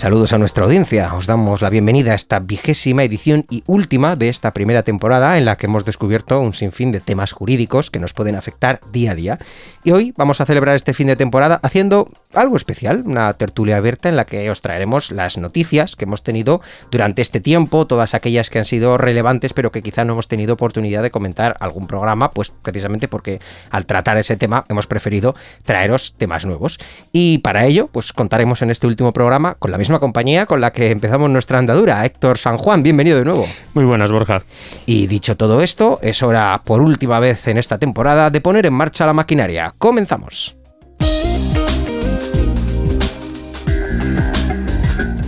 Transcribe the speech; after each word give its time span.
Saludos 0.00 0.32
a 0.32 0.38
nuestra 0.38 0.64
audiencia. 0.64 1.12
Os 1.12 1.26
damos 1.26 1.60
la 1.60 1.68
bienvenida 1.68 2.12
a 2.12 2.14
esta 2.14 2.40
vigésima 2.40 3.04
edición 3.04 3.44
y 3.50 3.62
última 3.66 4.16
de 4.16 4.30
esta 4.30 4.54
primera 4.54 4.82
temporada 4.82 5.36
en 5.36 5.44
la 5.44 5.58
que 5.58 5.66
hemos 5.66 5.84
descubierto 5.84 6.40
un 6.40 6.54
sinfín 6.54 6.90
de 6.90 7.00
temas 7.00 7.32
jurídicos 7.32 7.90
que 7.90 7.98
nos 7.98 8.14
pueden 8.14 8.34
afectar 8.34 8.80
día 8.90 9.10
a 9.10 9.14
día. 9.14 9.38
Y 9.84 9.90
hoy 9.90 10.14
vamos 10.16 10.40
a 10.40 10.46
celebrar 10.46 10.74
este 10.74 10.94
fin 10.94 11.08
de 11.08 11.16
temporada 11.16 11.60
haciendo 11.62 12.08
algo 12.32 12.56
especial, 12.56 13.02
una 13.04 13.30
tertulia 13.34 13.76
abierta 13.76 14.08
en 14.08 14.16
la 14.16 14.24
que 14.24 14.50
os 14.50 14.62
traeremos 14.62 15.10
las 15.10 15.36
noticias 15.36 15.96
que 15.96 16.06
hemos 16.06 16.22
tenido 16.22 16.62
durante 16.90 17.20
este 17.20 17.40
tiempo, 17.40 17.86
todas 17.86 18.14
aquellas 18.14 18.48
que 18.48 18.58
han 18.58 18.64
sido 18.64 18.96
relevantes 18.96 19.52
pero 19.52 19.70
que 19.70 19.82
quizá 19.82 20.06
no 20.06 20.14
hemos 20.14 20.28
tenido 20.28 20.54
oportunidad 20.54 21.02
de 21.02 21.10
comentar 21.10 21.58
algún 21.60 21.86
programa, 21.86 22.30
pues 22.30 22.48
precisamente 22.48 23.06
porque 23.06 23.38
al 23.70 23.84
tratar 23.84 24.16
ese 24.16 24.38
tema 24.38 24.64
hemos 24.70 24.86
preferido 24.86 25.34
traeros 25.62 26.14
temas 26.14 26.46
nuevos. 26.46 26.78
Y 27.12 27.36
para 27.38 27.66
ello, 27.66 27.90
pues 27.92 28.14
contaremos 28.14 28.62
en 28.62 28.70
este 28.70 28.86
último 28.86 29.12
programa 29.12 29.56
con 29.56 29.70
la 29.70 29.76
misma 29.76 29.89
compañía 29.98 30.46
con 30.46 30.60
la 30.60 30.72
que 30.72 30.90
empezamos 30.90 31.30
nuestra 31.30 31.58
andadura. 31.58 32.04
Héctor 32.04 32.38
San 32.38 32.58
Juan, 32.58 32.82
bienvenido 32.82 33.18
de 33.18 33.24
nuevo. 33.24 33.46
Muy 33.74 33.84
buenas, 33.84 34.12
Borja. 34.12 34.42
Y 34.86 35.06
dicho 35.06 35.36
todo 35.36 35.60
esto, 35.60 35.98
es 36.02 36.22
hora 36.22 36.62
por 36.64 36.80
última 36.80 37.18
vez 37.18 37.48
en 37.48 37.58
esta 37.58 37.78
temporada 37.78 38.30
de 38.30 38.40
poner 38.40 38.66
en 38.66 38.74
marcha 38.74 39.06
la 39.06 39.12
maquinaria. 39.12 39.72
Comenzamos. 39.78 40.56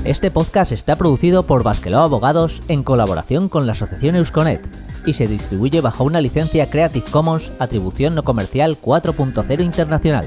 Este 0.04 0.32
podcast 0.32 0.72
está 0.72 0.97
producido 0.97 1.44
por 1.44 1.62
Basqueló 1.62 2.00
Abogados 2.00 2.60
en 2.66 2.82
colaboración 2.82 3.48
con 3.48 3.66
la 3.66 3.72
Asociación 3.72 4.16
Eusconet 4.16 4.60
y 5.06 5.12
se 5.12 5.26
distribuye 5.26 5.80
bajo 5.80 6.04
una 6.04 6.20
licencia 6.20 6.69
Creative 6.69 7.06
Commons 7.10 7.50
Atribución 7.60 8.14
No 8.14 8.24
Comercial 8.24 8.76
4.0 8.80 9.64
Internacional. 9.64 10.26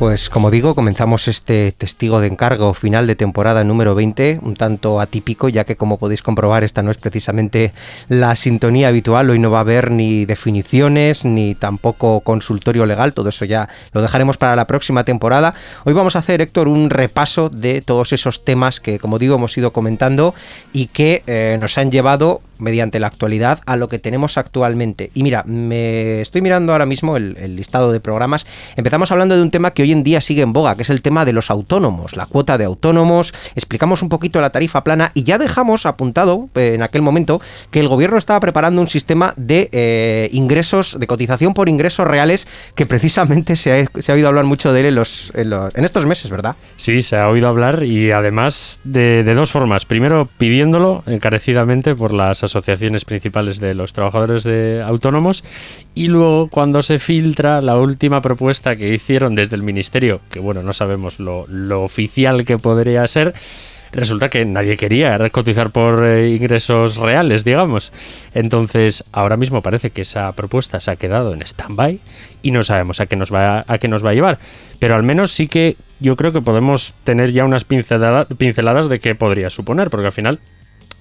Pues 0.00 0.30
como 0.30 0.50
digo, 0.50 0.74
comenzamos 0.74 1.28
este 1.28 1.72
testigo 1.72 2.22
de 2.22 2.28
encargo 2.28 2.72
final 2.72 3.06
de 3.06 3.16
temporada 3.16 3.64
número 3.64 3.94
20, 3.94 4.40
un 4.40 4.56
tanto 4.56 4.98
atípico, 4.98 5.50
ya 5.50 5.64
que 5.64 5.76
como 5.76 5.98
podéis 5.98 6.22
comprobar 6.22 6.64
esta 6.64 6.82
no 6.82 6.90
es 6.90 6.96
precisamente 6.96 7.74
la 8.08 8.34
sintonía 8.34 8.88
habitual, 8.88 9.28
hoy 9.28 9.38
no 9.38 9.50
va 9.50 9.58
a 9.58 9.60
haber 9.60 9.90
ni 9.90 10.24
definiciones 10.24 11.26
ni 11.26 11.54
tampoco 11.54 12.20
consultorio 12.20 12.86
legal, 12.86 13.12
todo 13.12 13.28
eso 13.28 13.44
ya 13.44 13.68
lo 13.92 14.00
dejaremos 14.00 14.38
para 14.38 14.56
la 14.56 14.66
próxima 14.66 15.04
temporada. 15.04 15.52
Hoy 15.84 15.92
vamos 15.92 16.16
a 16.16 16.20
hacer, 16.20 16.40
Héctor, 16.40 16.68
un 16.68 16.88
repaso 16.88 17.50
de 17.50 17.82
todos 17.82 18.14
esos 18.14 18.42
temas 18.42 18.80
que, 18.80 18.98
como 18.98 19.18
digo, 19.18 19.34
hemos 19.34 19.58
ido 19.58 19.74
comentando 19.74 20.34
y 20.72 20.86
que 20.86 21.22
eh, 21.26 21.58
nos 21.60 21.76
han 21.76 21.90
llevado 21.90 22.40
mediante 22.56 23.00
la 23.00 23.06
actualidad 23.06 23.58
a 23.66 23.76
lo 23.76 23.88
que 23.88 23.98
tenemos 23.98 24.38
actualmente. 24.38 25.10
Y 25.14 25.22
mira, 25.22 25.44
me 25.44 26.22
estoy 26.22 26.40
mirando 26.40 26.72
ahora 26.72 26.86
mismo 26.86 27.16
el, 27.16 27.36
el 27.38 27.56
listado 27.56 27.92
de 27.92 28.00
programas, 28.00 28.46
empezamos 28.76 29.12
hablando 29.12 29.36
de 29.36 29.42
un 29.42 29.50
tema 29.50 29.72
que 29.72 29.82
hoy 29.82 29.89
en 29.92 30.02
día 30.02 30.20
sigue 30.20 30.42
en 30.42 30.52
boga, 30.52 30.74
que 30.74 30.82
es 30.82 30.90
el 30.90 31.02
tema 31.02 31.24
de 31.24 31.32
los 31.32 31.50
autónomos, 31.50 32.16
la 32.16 32.26
cuota 32.26 32.58
de 32.58 32.64
autónomos, 32.64 33.32
explicamos 33.54 34.02
un 34.02 34.08
poquito 34.08 34.40
la 34.40 34.50
tarifa 34.50 34.84
plana 34.84 35.10
y 35.14 35.24
ya 35.24 35.38
dejamos 35.38 35.86
apuntado 35.86 36.48
eh, 36.54 36.72
en 36.74 36.82
aquel 36.82 37.02
momento 37.02 37.40
que 37.70 37.80
el 37.80 37.88
gobierno 37.88 38.18
estaba 38.18 38.40
preparando 38.40 38.80
un 38.80 38.88
sistema 38.88 39.34
de 39.36 39.68
eh, 39.72 40.28
ingresos, 40.32 40.98
de 40.98 41.06
cotización 41.06 41.54
por 41.54 41.68
ingresos 41.68 42.06
reales, 42.06 42.46
que 42.74 42.86
precisamente 42.86 43.56
se 43.56 43.88
ha, 43.94 44.00
se 44.00 44.12
oído 44.12 44.28
hablar 44.28 44.44
mucho 44.44 44.72
de 44.72 44.80
él 44.80 44.86
en, 44.86 44.94
los, 44.94 45.32
en, 45.34 45.50
los, 45.50 45.74
en, 45.74 45.84
estos 45.84 46.06
meses, 46.06 46.30
¿verdad? 46.30 46.56
Sí, 46.76 47.02
se 47.02 47.16
ha 47.16 47.28
oído 47.28 47.48
hablar 47.48 47.82
y 47.82 48.10
además 48.10 48.80
de, 48.84 49.22
de 49.24 49.34
dos 49.34 49.50
formas. 49.50 49.84
Primero, 49.84 50.28
pidiéndolo 50.38 51.02
encarecidamente 51.06 51.94
por 51.94 52.12
las 52.12 52.42
asociaciones 52.42 53.04
principales 53.04 53.60
de 53.60 53.74
los 53.74 53.92
trabajadores 53.92 54.44
de 54.44 54.82
autónomos 54.84 55.44
y 55.94 56.08
luego 56.08 56.48
cuando 56.48 56.82
se 56.82 56.98
filtra 56.98 57.60
la 57.60 57.76
última 57.76 58.22
propuesta 58.22 58.76
que 58.76 58.94
hicieron 58.94 59.34
desde 59.34 59.56
el 59.56 59.62
ministerio, 59.62 59.79
que 60.30 60.40
bueno, 60.40 60.62
no 60.62 60.72
sabemos 60.72 61.20
lo, 61.20 61.44
lo 61.48 61.82
oficial 61.82 62.44
que 62.44 62.58
podría 62.58 63.06
ser, 63.06 63.34
resulta 63.92 64.30
que 64.30 64.44
nadie 64.44 64.76
quería 64.76 65.18
cotizar 65.30 65.70
por 65.70 66.04
eh, 66.04 66.30
ingresos 66.30 66.96
reales, 66.96 67.44
digamos. 67.44 67.92
Entonces, 68.34 69.04
ahora 69.12 69.36
mismo 69.36 69.62
parece 69.62 69.90
que 69.90 70.02
esa 70.02 70.32
propuesta 70.32 70.80
se 70.80 70.90
ha 70.90 70.96
quedado 70.96 71.34
en 71.34 71.42
stand-by 71.42 71.98
y 72.42 72.50
no 72.50 72.62
sabemos 72.62 73.00
a 73.00 73.06
qué, 73.06 73.16
nos 73.16 73.32
va, 73.32 73.64
a 73.66 73.78
qué 73.78 73.88
nos 73.88 74.04
va 74.04 74.10
a 74.10 74.14
llevar. 74.14 74.38
Pero 74.78 74.94
al 74.94 75.02
menos 75.02 75.32
sí 75.32 75.48
que 75.48 75.76
yo 75.98 76.16
creo 76.16 76.32
que 76.32 76.40
podemos 76.40 76.94
tener 77.04 77.32
ya 77.32 77.44
unas 77.44 77.64
pinceladas, 77.64 78.26
pinceladas 78.38 78.88
de 78.88 79.00
qué 79.00 79.14
podría 79.14 79.50
suponer, 79.50 79.90
porque 79.90 80.06
al 80.06 80.12
final 80.12 80.40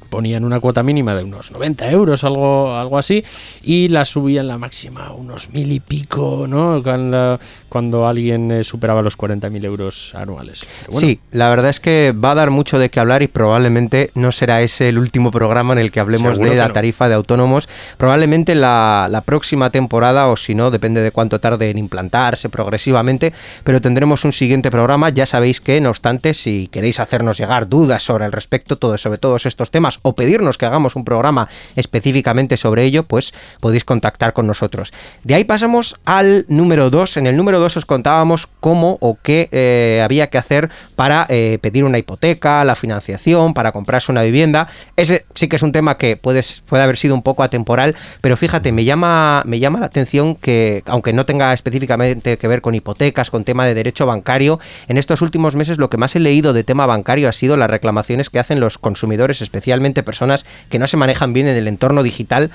ponían 0.09 0.44
una 0.44 0.59
cuota 0.59 0.84
mínima 0.84 1.16
de 1.16 1.24
unos 1.24 1.52
90 1.52 1.92
euros, 1.92 2.24
algo, 2.24 2.75
algo 2.75 2.97
así, 2.97 3.24
y 3.64 3.88
la 3.90 4.06
subían 4.06 4.47
la 4.47 4.58
máxima 4.58 5.12
unos 5.12 5.50
mil 5.52 5.72
y 5.72 5.80
pico, 5.80 6.46
¿no? 6.47 6.81
Cuando, 6.84 7.40
cuando 7.68 8.08
alguien 8.08 8.52
eh, 8.52 8.64
superaba 8.64 9.02
los 9.02 9.18
40.000 9.18 9.66
euros 9.66 10.14
anuales. 10.16 10.66
Bueno. 10.88 11.00
Sí, 11.00 11.19
la 11.31 11.50
verdad 11.50 11.69
es 11.69 11.80
que 11.80 12.14
va 12.14 12.31
a 12.31 12.36
dar 12.36 12.50
mucho 12.50 12.80
de 12.80 12.90
qué 12.90 13.00
hablar 13.00 13.22
y 13.22 13.28
probablemente 13.28 14.12
no 14.16 14.31
será 14.31 14.62
ese 14.62 14.90
el 14.90 14.98
último 14.98 15.31
programa 15.31 15.74
en 15.74 15.80
el 15.80 15.92
que 15.92 16.00
hablemos 16.00 16.34
Seguro 16.34 16.46
de 16.46 16.52
que 16.52 16.58
la 16.58 16.68
no. 16.68 16.74
tarifa 16.74 17.09
de 17.09 17.16
autónomos. 17.16 17.69
Probablemente 17.98 18.56
la, 18.56 19.08
la 19.09 19.22
próxima 19.22 19.69
temporada, 19.69 20.28
o 20.28 20.36
si 20.36 20.56
no, 20.56 20.72
depende 20.72 21.02
de 21.02 21.12
cuánto 21.12 21.40
tarde 21.40 21.69
en 21.69 21.78
implantarse 21.78 22.50
progresivamente, 22.50 23.34
pero 23.64 23.81
tendremos 23.81 24.25
un 24.25 24.31
siguiente 24.31 24.72
programa. 24.72 25.09
Ya 25.09 25.25
sabéis 25.25 25.62
que, 25.62 25.80
no 25.81 25.90
obstante, 25.90 26.34
si 26.34 26.68
queréis 26.68 27.00
hacernos 27.00 27.38
llegar 27.38 27.69
dudas 27.69 28.03
sobre 28.03 28.25
el 28.25 28.31
respecto, 28.31 28.78
todo, 28.78 28.98
sobre 28.98 29.18
todos 29.18 29.46
estos 29.46 29.72
temas, 29.72 29.99
o 30.02 30.16
pedirnos 30.16 30.58
que 30.58 30.66
hagamos 30.66 30.96
un 30.96 31.06
programa 31.06 31.48
específicamente 31.76 32.58
sobre 32.58 32.84
ello, 32.84 33.04
pues 33.04 33.34
podéis 33.60 33.84
contactar 33.84 34.34
con 34.34 34.48
nosotros. 34.48 34.92
De 35.24 35.36
ahí 35.36 35.44
pasamos 35.44 35.98
al 36.06 36.46
número 36.48 36.90
2. 36.90 37.18
En 37.18 37.28
el 37.28 37.36
número 37.36 37.60
2 37.60 37.78
os 37.78 37.86
contábamos 37.86 38.48
cómo 38.60 38.98
o 39.02 39.18
qué 39.22 39.50
eh, 39.52 40.02
había 40.04 40.30
que 40.30 40.38
hacer 40.38 40.70
para 40.96 41.26
eh, 41.30 41.60
pedir 41.62 41.84
una 41.84 41.98
hipoteca, 41.98 42.64
la 42.64 42.76
financiación, 42.76 43.54
para 43.54 43.72
comprarse 43.72 44.12
una 44.12 44.24
vivienda. 44.24 44.68
Ese 44.96 45.26
sí 45.36 45.48
que 45.48 45.56
es 45.56 45.64
un 45.64 45.72
tema 45.72 45.98
que 45.98 46.18
puede, 46.18 46.42
puede 46.66 46.84
haber 46.84 46.98
sido 46.98 47.16
un 47.16 47.22
poco 47.22 47.44
atemporal, 47.44 47.96
pero 48.22 48.38
fíjate, 48.38 48.72
me 48.72 48.84
llama, 48.86 49.44
me 49.46 49.60
llama 49.60 49.80
la 49.80 49.88
atención 49.88 50.36
que, 50.36 50.84
aunque 50.86 51.14
no 51.14 51.26
tenga 51.26 51.54
específicamente 51.54 52.38
que 52.38 52.48
ver 52.48 52.62
con 52.62 52.76
hipotecas, 52.76 53.30
con 53.30 53.44
tema 53.44 53.66
de 53.66 53.74
derecho 53.74 54.06
bancario, 54.06 54.60
en 54.88 54.98
estos 54.98 55.22
últimos 55.22 55.56
meses 55.56 55.78
lo 55.78 55.90
que 55.90 55.98
más 55.98 56.16
he 56.16 56.20
leído 56.20 56.54
de 56.54 56.64
tema 56.64 56.86
bancario 56.86 57.30
ha 57.30 57.31
sido 57.34 57.58
las 57.58 57.70
reclamaciones 57.70 58.30
que 58.30 58.40
hacen 58.40 58.60
los 58.60 58.78
consumidores, 58.78 59.42
especialmente 59.42 59.88
personas 59.94 60.45
que 60.69 60.80
no 60.80 60.88
se 60.88 60.97
manejan 60.97 61.33
bien 61.33 61.47
en 61.47 61.57
el 61.57 61.68
entorno 61.68 62.03
digital 62.03 62.51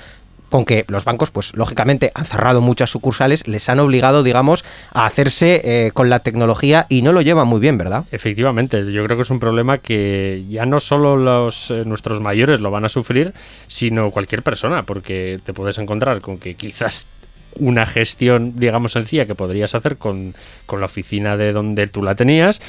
con 0.54 0.64
que 0.64 0.84
los 0.86 1.04
bancos, 1.04 1.32
pues 1.32 1.52
lógicamente 1.56 2.12
han 2.14 2.26
cerrado 2.26 2.60
muchas 2.60 2.88
sucursales, 2.88 3.48
les 3.48 3.68
han 3.68 3.80
obligado, 3.80 4.22
digamos, 4.22 4.64
a 4.92 5.04
hacerse 5.04 5.60
eh, 5.64 5.90
con 5.90 6.10
la 6.10 6.20
tecnología 6.20 6.86
y 6.88 7.02
no 7.02 7.12
lo 7.12 7.22
llevan 7.22 7.48
muy 7.48 7.58
bien, 7.58 7.76
¿verdad? 7.76 8.04
Efectivamente, 8.12 8.92
yo 8.92 9.04
creo 9.04 9.16
que 9.16 9.24
es 9.24 9.30
un 9.30 9.40
problema 9.40 9.78
que 9.78 10.44
ya 10.48 10.64
no 10.64 10.78
solo 10.78 11.16
los, 11.16 11.72
eh, 11.72 11.82
nuestros 11.84 12.20
mayores 12.20 12.60
lo 12.60 12.70
van 12.70 12.84
a 12.84 12.88
sufrir, 12.88 13.32
sino 13.66 14.12
cualquier 14.12 14.44
persona, 14.44 14.84
porque 14.84 15.40
te 15.44 15.52
puedes 15.52 15.78
encontrar 15.78 16.20
con 16.20 16.38
que 16.38 16.54
quizás 16.54 17.08
una 17.56 17.86
gestión, 17.86 18.54
digamos, 18.56 18.92
sencilla 18.92 19.26
que 19.26 19.34
podrías 19.34 19.74
hacer 19.74 19.96
con, 19.96 20.34
con 20.66 20.80
la 20.80 20.86
oficina 20.86 21.36
de 21.36 21.52
donde 21.52 21.86
tú 21.86 22.02
la 22.02 22.14
tenías 22.14 22.60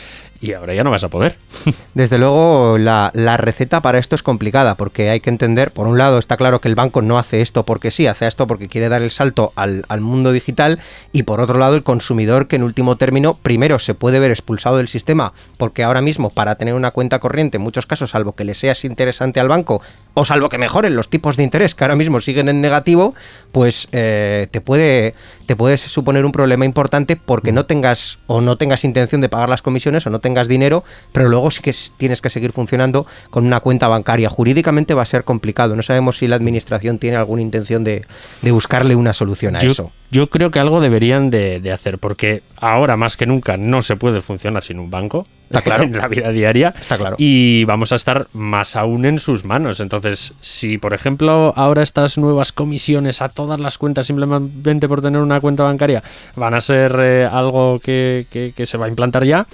y 0.41 0.53
ahora 0.53 0.73
ya 0.73 0.83
no 0.83 0.91
vas 0.91 1.03
a 1.03 1.09
poder. 1.09 1.37
Desde 1.93 2.17
luego, 2.17 2.77
la, 2.77 3.11
receta 3.37 3.81
para 3.81 3.97
esto 3.97 4.15
es 4.15 4.23
complicada, 4.23 4.75
porque 4.75 5.09
hay 5.09 5.19
que 5.19 5.29
entender, 5.29 5.71
por 5.71 5.87
un 5.87 5.97
lado, 5.97 6.19
está 6.19 6.37
claro 6.37 6.61
que 6.61 6.67
el 6.67 6.75
banco 6.75 7.01
no 7.01 7.17
hace 7.17 7.41
esto 7.41 7.63
porque 7.63 7.91
sí, 7.91 8.07
hace 8.07 8.27
esto 8.27 8.47
porque 8.47 8.67
quiere 8.67 8.89
dar 8.89 9.01
el 9.01 9.11
salto 9.11 9.53
al, 9.55 9.85
al 9.87 10.01
mundo 10.01 10.31
digital, 10.31 10.79
y 11.11 11.23
por 11.23 11.41
otro 11.41 11.57
lado, 11.57 11.75
el 11.75 11.83
consumidor 11.83 12.47
que 12.47 12.55
en 12.55 12.63
último 12.63 12.95
término, 12.95 13.35
primero 13.35 13.79
se 13.79 13.93
puede 13.93 14.19
ver 14.19 14.31
expulsado 14.31 14.77
del 14.77 14.87
sistema, 14.87 15.33
porque 15.57 15.83
ahora 15.83 16.01
mismo, 16.01 16.29
para 16.29 16.55
tener 16.55 16.73
una 16.73 16.91
cuenta 16.91 17.19
corriente, 17.19 17.57
en 17.57 17.63
muchos 17.63 17.85
casos, 17.85 18.11
salvo 18.11 18.33
que 18.33 18.45
le 18.45 18.53
seas 18.53 18.85
interesante 18.85 19.39
al 19.39 19.47
banco, 19.47 19.81
o 20.13 20.25
salvo 20.25 20.49
que 20.49 20.57
mejoren 20.57 20.95
los 20.95 21.09
tipos 21.09 21.37
de 21.37 21.43
interés 21.43 21.75
que 21.75 21.83
ahora 21.83 21.95
mismo 21.95 22.19
siguen 22.19 22.49
en 22.49 22.61
negativo, 22.61 23.13
pues 23.51 23.87
eh, 23.91 24.47
te 24.51 24.61
puede 24.61 25.13
te 25.45 25.55
puede 25.55 25.77
suponer 25.77 26.25
un 26.25 26.31
problema 26.31 26.65
importante 26.65 27.15
porque 27.15 27.51
no 27.51 27.65
tengas 27.65 28.19
o 28.27 28.41
no 28.41 28.57
tengas 28.57 28.83
intención 28.83 29.21
de 29.21 29.29
pagar 29.29 29.49
las 29.49 29.61
comisiones 29.61 30.05
o 30.07 30.09
no 30.09 30.19
tengas 30.19 30.47
dinero, 30.47 30.83
pero 31.11 31.29
luego 31.29 31.51
sí 31.51 31.61
que 31.61 31.73
tienes 31.97 32.21
que 32.21 32.29
seguir 32.29 32.51
funcionando 32.51 33.05
con 33.29 33.45
una 33.45 33.59
cuenta 33.59 33.87
bancaria. 33.87 34.29
Jurídicamente 34.29 34.93
va 34.93 35.03
a 35.03 35.05
ser 35.05 35.23
complicado. 35.23 35.75
No 35.75 35.83
sabemos 35.83 36.17
si 36.17 36.27
la 36.27 36.35
administración 36.35 36.99
tiene 36.99 37.17
alguna 37.17 37.41
intención 37.41 37.83
de, 37.83 38.05
buscarle 38.43 38.95
una 38.95 39.13
solución 39.13 39.55
a 39.55 39.59
eso. 39.59 39.91
Yo 40.15 40.27
creo 40.27 40.49
que 40.49 40.59
algo 40.59 40.79
deberían 40.79 41.29
de, 41.29 41.59
de 41.59 41.73
hacer, 41.73 41.97
porque 41.97 42.41
ahora 42.55 42.95
más 42.95 43.17
que 43.17 43.25
nunca 43.25 43.57
no 43.57 43.81
se 43.81 43.97
puede 43.97 44.21
funcionar 44.21 44.63
sin 44.63 44.79
un 44.79 44.89
banco. 44.89 45.27
Está 45.49 45.61
claro. 45.61 45.83
en 45.91 45.97
la 45.97 46.07
vida 46.07 46.31
diaria. 46.31 46.73
Está 46.79 46.97
claro. 46.97 47.17
Y 47.19 47.65
vamos 47.65 47.91
a 47.91 47.95
estar 47.95 48.27
más 48.31 48.77
aún 48.77 49.03
en 49.03 49.19
sus 49.19 49.43
manos. 49.43 49.81
Entonces, 49.81 50.33
si 50.39 50.77
por 50.77 50.93
ejemplo 50.93 51.51
ahora 51.57 51.83
estas 51.83 52.17
nuevas 52.17 52.53
comisiones 52.53 53.21
a 53.21 53.27
todas 53.27 53.59
las 53.59 53.77
cuentas 53.77 54.07
simplemente 54.07 54.87
por 54.87 55.01
tener 55.01 55.19
una 55.19 55.41
cuenta 55.41 55.63
bancaria 55.63 56.01
van 56.37 56.53
a 56.53 56.61
ser 56.61 56.95
eh, 56.97 57.27
algo 57.29 57.79
que, 57.79 58.25
que 58.55 58.65
se 58.65 58.77
va 58.77 58.85
a 58.85 58.89
implantar 58.89 59.25
ya, 59.25 59.45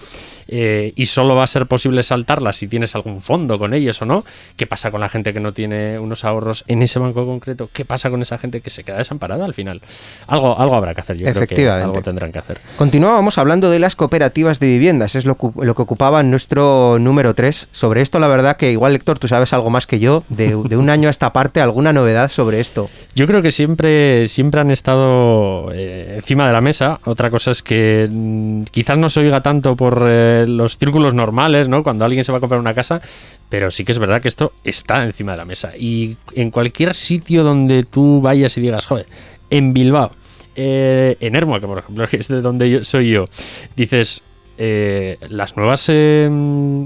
eh, 0.52 0.92
y 0.98 1.06
solo 1.06 1.36
va 1.36 1.44
a 1.44 1.48
ser 1.48 1.66
posible 1.66 2.04
saltarla 2.04 2.52
si 2.52 2.68
tienes 2.68 2.94
algún 2.96 3.22
fondo 3.22 3.58
con 3.58 3.74
ellos 3.74 4.02
o 4.02 4.06
no. 4.06 4.26
¿Qué 4.58 4.68
pasa 4.68 4.92
con 4.92 5.00
la 5.00 5.08
gente 5.08 5.34
que 5.34 5.40
no 5.40 5.54
tiene 5.54 5.98
unos 5.98 6.26
ahorros 6.26 6.66
en 6.68 6.82
ese 6.82 7.00
banco 7.00 7.26
concreto? 7.26 7.70
¿Qué 7.72 7.86
pasa 7.86 8.10
con 8.10 8.22
esa 8.22 8.38
gente 8.38 8.60
que 8.60 8.70
se 8.70 8.84
queda 8.84 8.98
desamparada 8.98 9.46
al 9.46 9.54
final? 9.54 9.82
Algo, 10.28 10.60
algo 10.60 10.76
habrá 10.76 10.94
que 10.94 11.02
hacer, 11.02 11.18
yo 11.18 11.34
creo 11.34 11.48
que 11.48 11.70
algo 11.70 12.02
tendrán 12.02 12.34
que 12.34 12.40
hacer. 12.40 12.60
Continuábamos 12.78 13.38
hablando 13.38 13.72
de 13.72 13.80
las 13.80 13.96
cooperativas 13.96 14.60
de 14.60 14.68
viviendas, 14.68 15.16
es 15.16 15.26
lo, 15.26 15.38
lo 15.56 15.76
que 15.76 15.82
ocupaba 15.82 16.22
nuestro 16.22 16.98
número 17.00 17.34
3. 17.34 17.70
Sobre 17.72 18.02
esto, 18.02 18.20
la 18.20 18.28
verdad 18.28 18.58
que 18.58 18.72
igual, 18.72 18.94
Héctor, 18.94 19.20
tú 19.20 19.30
sabes 19.30 19.54
algo 19.54 19.70
más 19.70 19.88
que 19.88 20.00
yo, 20.00 20.26
de, 20.28 20.56
un 20.56 20.90
año 20.90 21.08
a 21.08 21.12
esta 21.12 21.32
parte, 21.32 21.62
¿alguna 21.62 21.94
novedad 21.94 22.30
sobre 22.30 22.60
esto? 22.60 22.90
Yo 23.16 23.26
creo 23.26 23.42
que 23.42 23.52
siempre, 23.52 24.28
siempre 24.28 24.60
han 24.60 24.72
estado 24.72 25.72
eh, 25.74 26.16
encima 26.18 26.46
de 26.46 26.54
la 26.54 26.62
mesa. 26.62 27.00
Otra 27.06 27.30
cosa 27.30 27.52
es 27.52 27.64
que 27.64 28.10
mm, 28.12 28.64
quizás 28.64 28.98
no 28.98 29.08
se 29.08 29.22
oiga 29.22 29.42
tanto 29.42 29.78
por... 29.78 30.04
Eh, 30.06 30.41
los 30.48 30.78
círculos 30.78 31.14
normales, 31.14 31.68
¿no? 31.68 31.84
Cuando 31.84 32.06
alguien 32.06 32.24
se 32.24 32.32
va 32.32 32.38
a 32.38 32.42
comprar 32.42 32.60
una 32.60 32.74
casa, 32.74 33.02
pero 33.50 33.72
sí 33.72 33.84
que 33.84 33.92
es 33.92 34.00
verdad 34.00 34.22
que 34.22 34.28
esto 34.28 34.54
está 34.64 35.04
encima 35.04 35.34
de 35.34 35.38
la 35.38 35.46
mesa. 35.46 35.74
Y 35.78 36.16
en 36.36 36.52
cualquier 36.52 36.94
sitio 36.94 37.44
donde 37.44 37.84
tú 37.84 38.22
vayas 38.22 38.58
y 38.58 38.62
digas, 38.62 38.86
joder, 38.86 39.08
en 39.50 39.74
Bilbao, 39.74 40.12
eh, 40.56 41.18
en 41.20 41.36
Hermoa, 41.36 41.60
que 41.60 41.68
por 41.68 41.80
ejemplo 41.80 42.06
es 42.12 42.28
de 42.28 42.42
donde 42.42 42.70
yo, 42.70 42.84
soy 42.84 43.12
yo, 43.12 43.30
dices, 43.76 44.24
eh, 44.64 45.18
las 45.28 45.58
nuevas 45.58 45.90
eh, 45.90 46.30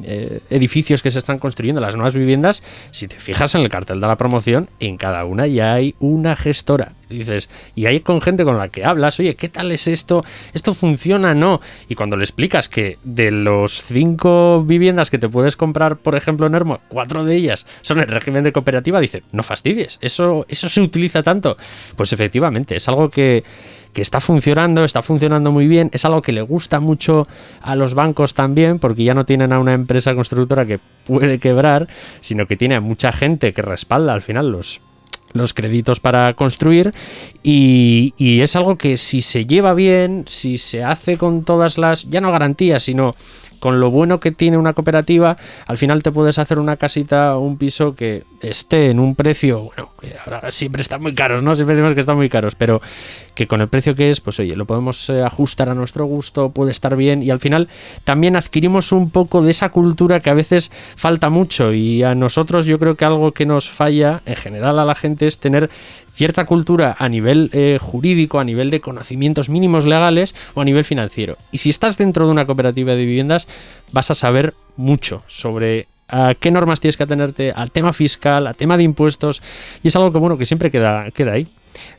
eh, 0.05 0.39
edificios 0.49 1.03
que 1.03 1.11
se 1.11 1.19
están 1.19 1.39
construyendo, 1.39 1.81
las 1.81 1.97
nuevas 1.97 2.15
viviendas, 2.15 2.63
si 2.91 3.09
te 3.09 3.17
fijas 3.17 3.53
en 3.53 3.63
el 3.63 3.69
cartel 3.69 3.99
de 3.99 4.07
la 4.07 4.15
promoción, 4.15 4.69
en 4.79 4.95
cada 4.95 5.25
una 5.25 5.45
ya 5.45 5.73
hay 5.73 5.93
una 5.99 6.37
gestora. 6.37 6.93
dices, 7.09 7.49
y 7.75 7.87
hay 7.87 7.99
con 7.99 8.21
gente 8.21 8.45
con 8.45 8.57
la 8.57 8.69
que 8.69 8.85
hablas, 8.85 9.19
oye, 9.19 9.35
¿qué 9.35 9.49
tal 9.49 9.73
es 9.73 9.87
esto? 9.87 10.23
¿Esto 10.53 10.73
funciona? 10.73 11.35
No. 11.35 11.59
Y 11.89 11.95
cuando 11.95 12.15
le 12.15 12.23
explicas 12.23 12.69
que 12.69 12.97
de 13.03 13.31
los 13.31 13.83
cinco 13.83 14.63
viviendas 14.65 15.09
que 15.09 15.19
te 15.19 15.27
puedes 15.27 15.57
comprar, 15.57 15.97
por 15.97 16.15
ejemplo, 16.15 16.47
en 16.47 16.55
Hermo, 16.55 16.79
cuatro 16.87 17.25
de 17.25 17.35
ellas 17.35 17.65
son 17.81 17.99
el 17.99 18.07
régimen 18.07 18.45
de 18.45 18.53
cooperativa, 18.53 19.01
dice, 19.01 19.23
no 19.33 19.43
fastidies, 19.43 19.97
eso, 19.99 20.45
eso 20.47 20.69
se 20.69 20.79
utiliza 20.79 21.23
tanto. 21.23 21.57
Pues 21.97 22.13
efectivamente, 22.13 22.77
es 22.77 22.87
algo 22.87 23.09
que 23.09 23.43
que 23.95 24.01
está 24.01 24.19
funcionando, 24.19 24.83
está 24.83 25.01
funcionando 25.01 25.53
muy 25.53 25.69
bien, 25.69 25.89
es 25.93 26.03
algo 26.03 26.21
que 26.21 26.33
le 26.33 26.41
gusta 26.41 26.81
mucho 26.81 27.29
a 27.61 27.77
los 27.77 27.93
bancos 27.93 28.33
también, 28.33 28.77
porque 28.77 29.05
ya 29.05 29.13
no 29.13 29.25
tienen 29.25 29.53
a 29.53 29.59
una 29.59 29.71
empresa 29.71 30.13
constructora 30.13 30.65
que 30.65 30.81
puede 31.07 31.39
quebrar, 31.39 31.87
sino 32.19 32.45
que 32.45 32.57
tiene 32.57 32.75
a 32.75 32.81
mucha 32.81 33.13
gente 33.13 33.53
que 33.53 33.61
respalda 33.61 34.13
al 34.13 34.21
final 34.21 34.51
los, 34.51 34.81
los 35.35 35.53
créditos 35.53 35.99
para 35.99 36.33
construir 36.33 36.93
y, 37.43 38.13
y, 38.17 38.41
es 38.41 38.55
algo 38.55 38.77
que 38.77 38.97
si 38.97 39.21
se 39.21 39.45
lleva 39.45 39.73
bien, 39.73 40.25
si 40.27 40.57
se 40.57 40.83
hace 40.83 41.17
con 41.17 41.43
todas 41.43 41.77
las, 41.77 42.09
ya 42.09 42.21
no 42.21 42.31
garantías, 42.31 42.83
sino 42.83 43.15
con 43.65 43.79
lo 43.79 43.89
bueno 43.89 44.19
que 44.19 44.31
tiene 44.31 44.59
una 44.59 44.73
cooperativa, 44.73 45.37
al 45.65 45.79
final 45.79 46.03
te 46.03 46.11
puedes 46.11 46.37
hacer 46.37 46.59
una 46.59 46.77
casita 46.77 47.35
un 47.37 47.57
piso 47.57 47.95
que 47.95 48.23
esté 48.41 48.91
en 48.91 48.99
un 48.99 49.15
precio, 49.15 49.71
bueno, 49.75 49.89
ahora 50.23 50.51
siempre 50.51 50.83
están 50.83 51.01
muy 51.01 51.15
caros, 51.15 51.41
¿no? 51.41 51.55
Siempre 51.55 51.75
decimos 51.75 51.95
que 51.95 52.01
están 52.01 52.17
muy 52.17 52.29
caros, 52.29 52.53
pero 52.53 52.79
que 53.33 53.47
con 53.47 53.61
el 53.61 53.67
precio 53.67 53.95
que 53.95 54.11
es, 54.11 54.21
pues 54.21 54.39
oye, 54.39 54.55
lo 54.55 54.65
podemos 54.65 55.09
eh, 55.09 55.23
ajustar 55.23 55.69
a 55.69 55.73
nuestro 55.73 56.05
gusto, 56.05 56.49
puede 56.51 56.71
estar 56.71 56.95
bien 56.95 57.23
y 57.23 57.31
al 57.31 57.39
final 57.39 57.67
también 58.03 58.35
adquirimos 58.35 58.91
un 58.91 59.09
poco 59.09 59.41
de 59.41 59.49
esa 59.51 59.69
cultura 59.69 60.19
que 60.19 60.29
a 60.29 60.35
veces 60.35 60.71
falta 60.95 61.31
mucho 61.31 61.73
y 61.73 62.03
a 62.03 62.13
nosotros 62.13 62.67
yo 62.67 62.77
creo 62.77 62.93
que 62.93 63.05
algo 63.05 63.31
que 63.31 63.47
nos 63.47 63.69
falla 63.69 64.21
en 64.27 64.35
general 64.35 64.77
a 64.77 64.85
la 64.85 64.95
gente 64.95 65.24
es 65.27 65.39
tener 65.39 65.69
cierta 66.13 66.45
cultura 66.45 66.95
a 66.97 67.09
nivel 67.09 67.49
eh, 67.53 67.77
jurídico, 67.81 68.39
a 68.39 68.43
nivel 68.43 68.69
de 68.69 68.81
conocimientos 68.81 69.49
mínimos 69.49 69.85
legales 69.85 70.35
o 70.53 70.61
a 70.61 70.65
nivel 70.65 70.83
financiero. 70.83 71.37
Y 71.51 71.59
si 71.59 71.69
estás 71.69 71.97
dentro 71.97 72.25
de 72.25 72.31
una 72.31 72.45
cooperativa 72.45 72.93
de 72.93 73.05
viviendas, 73.05 73.47
vas 73.91 74.11
a 74.11 74.15
saber 74.15 74.53
mucho 74.77 75.23
sobre 75.27 75.87
a 76.07 76.35
qué 76.39 76.51
normas 76.51 76.79
tienes 76.79 76.97
que 76.97 77.03
atenerte, 77.03 77.51
al 77.51 77.71
tema 77.71 77.91
fiscal, 77.93 78.47
al 78.47 78.55
tema 78.55 78.77
de 78.77 78.83
impuestos, 78.83 79.41
y 79.83 79.87
es 79.87 79.95
algo 79.95 80.11
que 80.11 80.19
bueno 80.19 80.37
que 80.37 80.45
siempre 80.45 80.71
queda, 80.71 81.09
queda 81.11 81.33
ahí. 81.33 81.47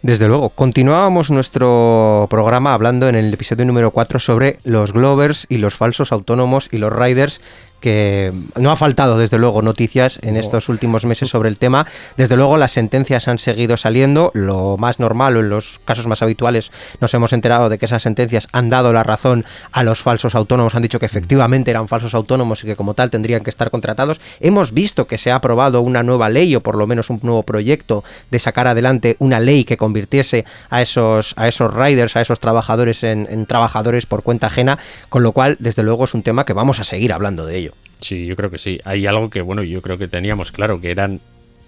Desde 0.02 0.28
luego, 0.28 0.50
continuábamos 0.50 1.30
nuestro 1.30 2.26
programa 2.30 2.72
hablando 2.72 3.08
en 3.08 3.14
el 3.14 3.32
episodio 3.32 3.64
número 3.64 3.90
4 3.90 4.18
sobre 4.18 4.58
los 4.64 4.92
Glovers 4.92 5.46
y 5.48 5.58
los 5.58 5.74
falsos 5.74 6.12
autónomos 6.12 6.68
y 6.72 6.78
los 6.78 6.92
riders 6.92 7.40
que 7.80 8.32
no 8.56 8.70
ha 8.70 8.76
faltado, 8.76 9.18
desde 9.18 9.38
luego, 9.38 9.62
noticias 9.62 10.18
en 10.22 10.36
estos 10.36 10.68
últimos 10.68 11.04
meses 11.04 11.28
sobre 11.28 11.48
el 11.48 11.58
tema. 11.58 11.86
Desde 12.16 12.36
luego, 12.36 12.56
las 12.56 12.72
sentencias 12.72 13.28
han 13.28 13.38
seguido 13.38 13.76
saliendo. 13.76 14.30
Lo 14.34 14.76
más 14.76 14.98
normal 14.98 15.36
o 15.36 15.40
en 15.40 15.50
los 15.50 15.80
casos 15.84 16.06
más 16.06 16.22
habituales 16.22 16.72
nos 17.00 17.12
hemos 17.14 17.32
enterado 17.32 17.68
de 17.68 17.78
que 17.78 17.86
esas 17.86 18.02
sentencias 18.02 18.48
han 18.52 18.70
dado 18.70 18.92
la 18.92 19.02
razón 19.02 19.44
a 19.72 19.82
los 19.82 20.02
falsos 20.02 20.34
autónomos, 20.34 20.74
han 20.74 20.82
dicho 20.82 20.98
que 20.98 21.06
efectivamente 21.06 21.70
eran 21.70 21.88
falsos 21.88 22.14
autónomos 22.14 22.64
y 22.64 22.66
que 22.66 22.76
como 22.76 22.94
tal 22.94 23.10
tendrían 23.10 23.42
que 23.42 23.50
estar 23.50 23.70
contratados. 23.70 24.20
Hemos 24.40 24.72
visto 24.72 25.06
que 25.06 25.18
se 25.18 25.30
ha 25.30 25.36
aprobado 25.36 25.80
una 25.80 26.02
nueva 26.02 26.28
ley 26.28 26.54
o 26.56 26.60
por 26.60 26.76
lo 26.76 26.86
menos 26.86 27.10
un 27.10 27.20
nuevo 27.22 27.42
proyecto 27.42 28.04
de 28.30 28.38
sacar 28.38 28.66
adelante 28.66 29.16
una 29.18 29.40
ley 29.40 29.64
que 29.64 29.76
convirtiese 29.76 30.44
a 30.70 30.82
esos, 30.82 31.34
a 31.36 31.48
esos 31.48 31.72
riders, 31.72 32.16
a 32.16 32.20
esos 32.20 32.40
trabajadores 32.40 33.02
en, 33.02 33.26
en 33.30 33.46
trabajadores 33.46 34.06
por 34.06 34.22
cuenta 34.22 34.46
ajena, 34.48 34.78
con 35.08 35.22
lo 35.22 35.32
cual, 35.32 35.56
desde 35.58 35.82
luego, 35.82 36.04
es 36.04 36.14
un 36.14 36.22
tema 36.22 36.44
que 36.44 36.52
vamos 36.52 36.80
a 36.80 36.84
seguir 36.84 37.12
hablando 37.12 37.46
de 37.46 37.56
ello. 37.56 37.65
Sí, 38.00 38.26
yo 38.26 38.36
creo 38.36 38.50
que 38.50 38.58
sí. 38.58 38.80
Hay 38.84 39.06
algo 39.06 39.30
que, 39.30 39.40
bueno, 39.40 39.62
yo 39.62 39.82
creo 39.82 39.98
que 39.98 40.08
teníamos 40.08 40.52
claro, 40.52 40.80
que 40.80 40.90
eran 40.90 41.20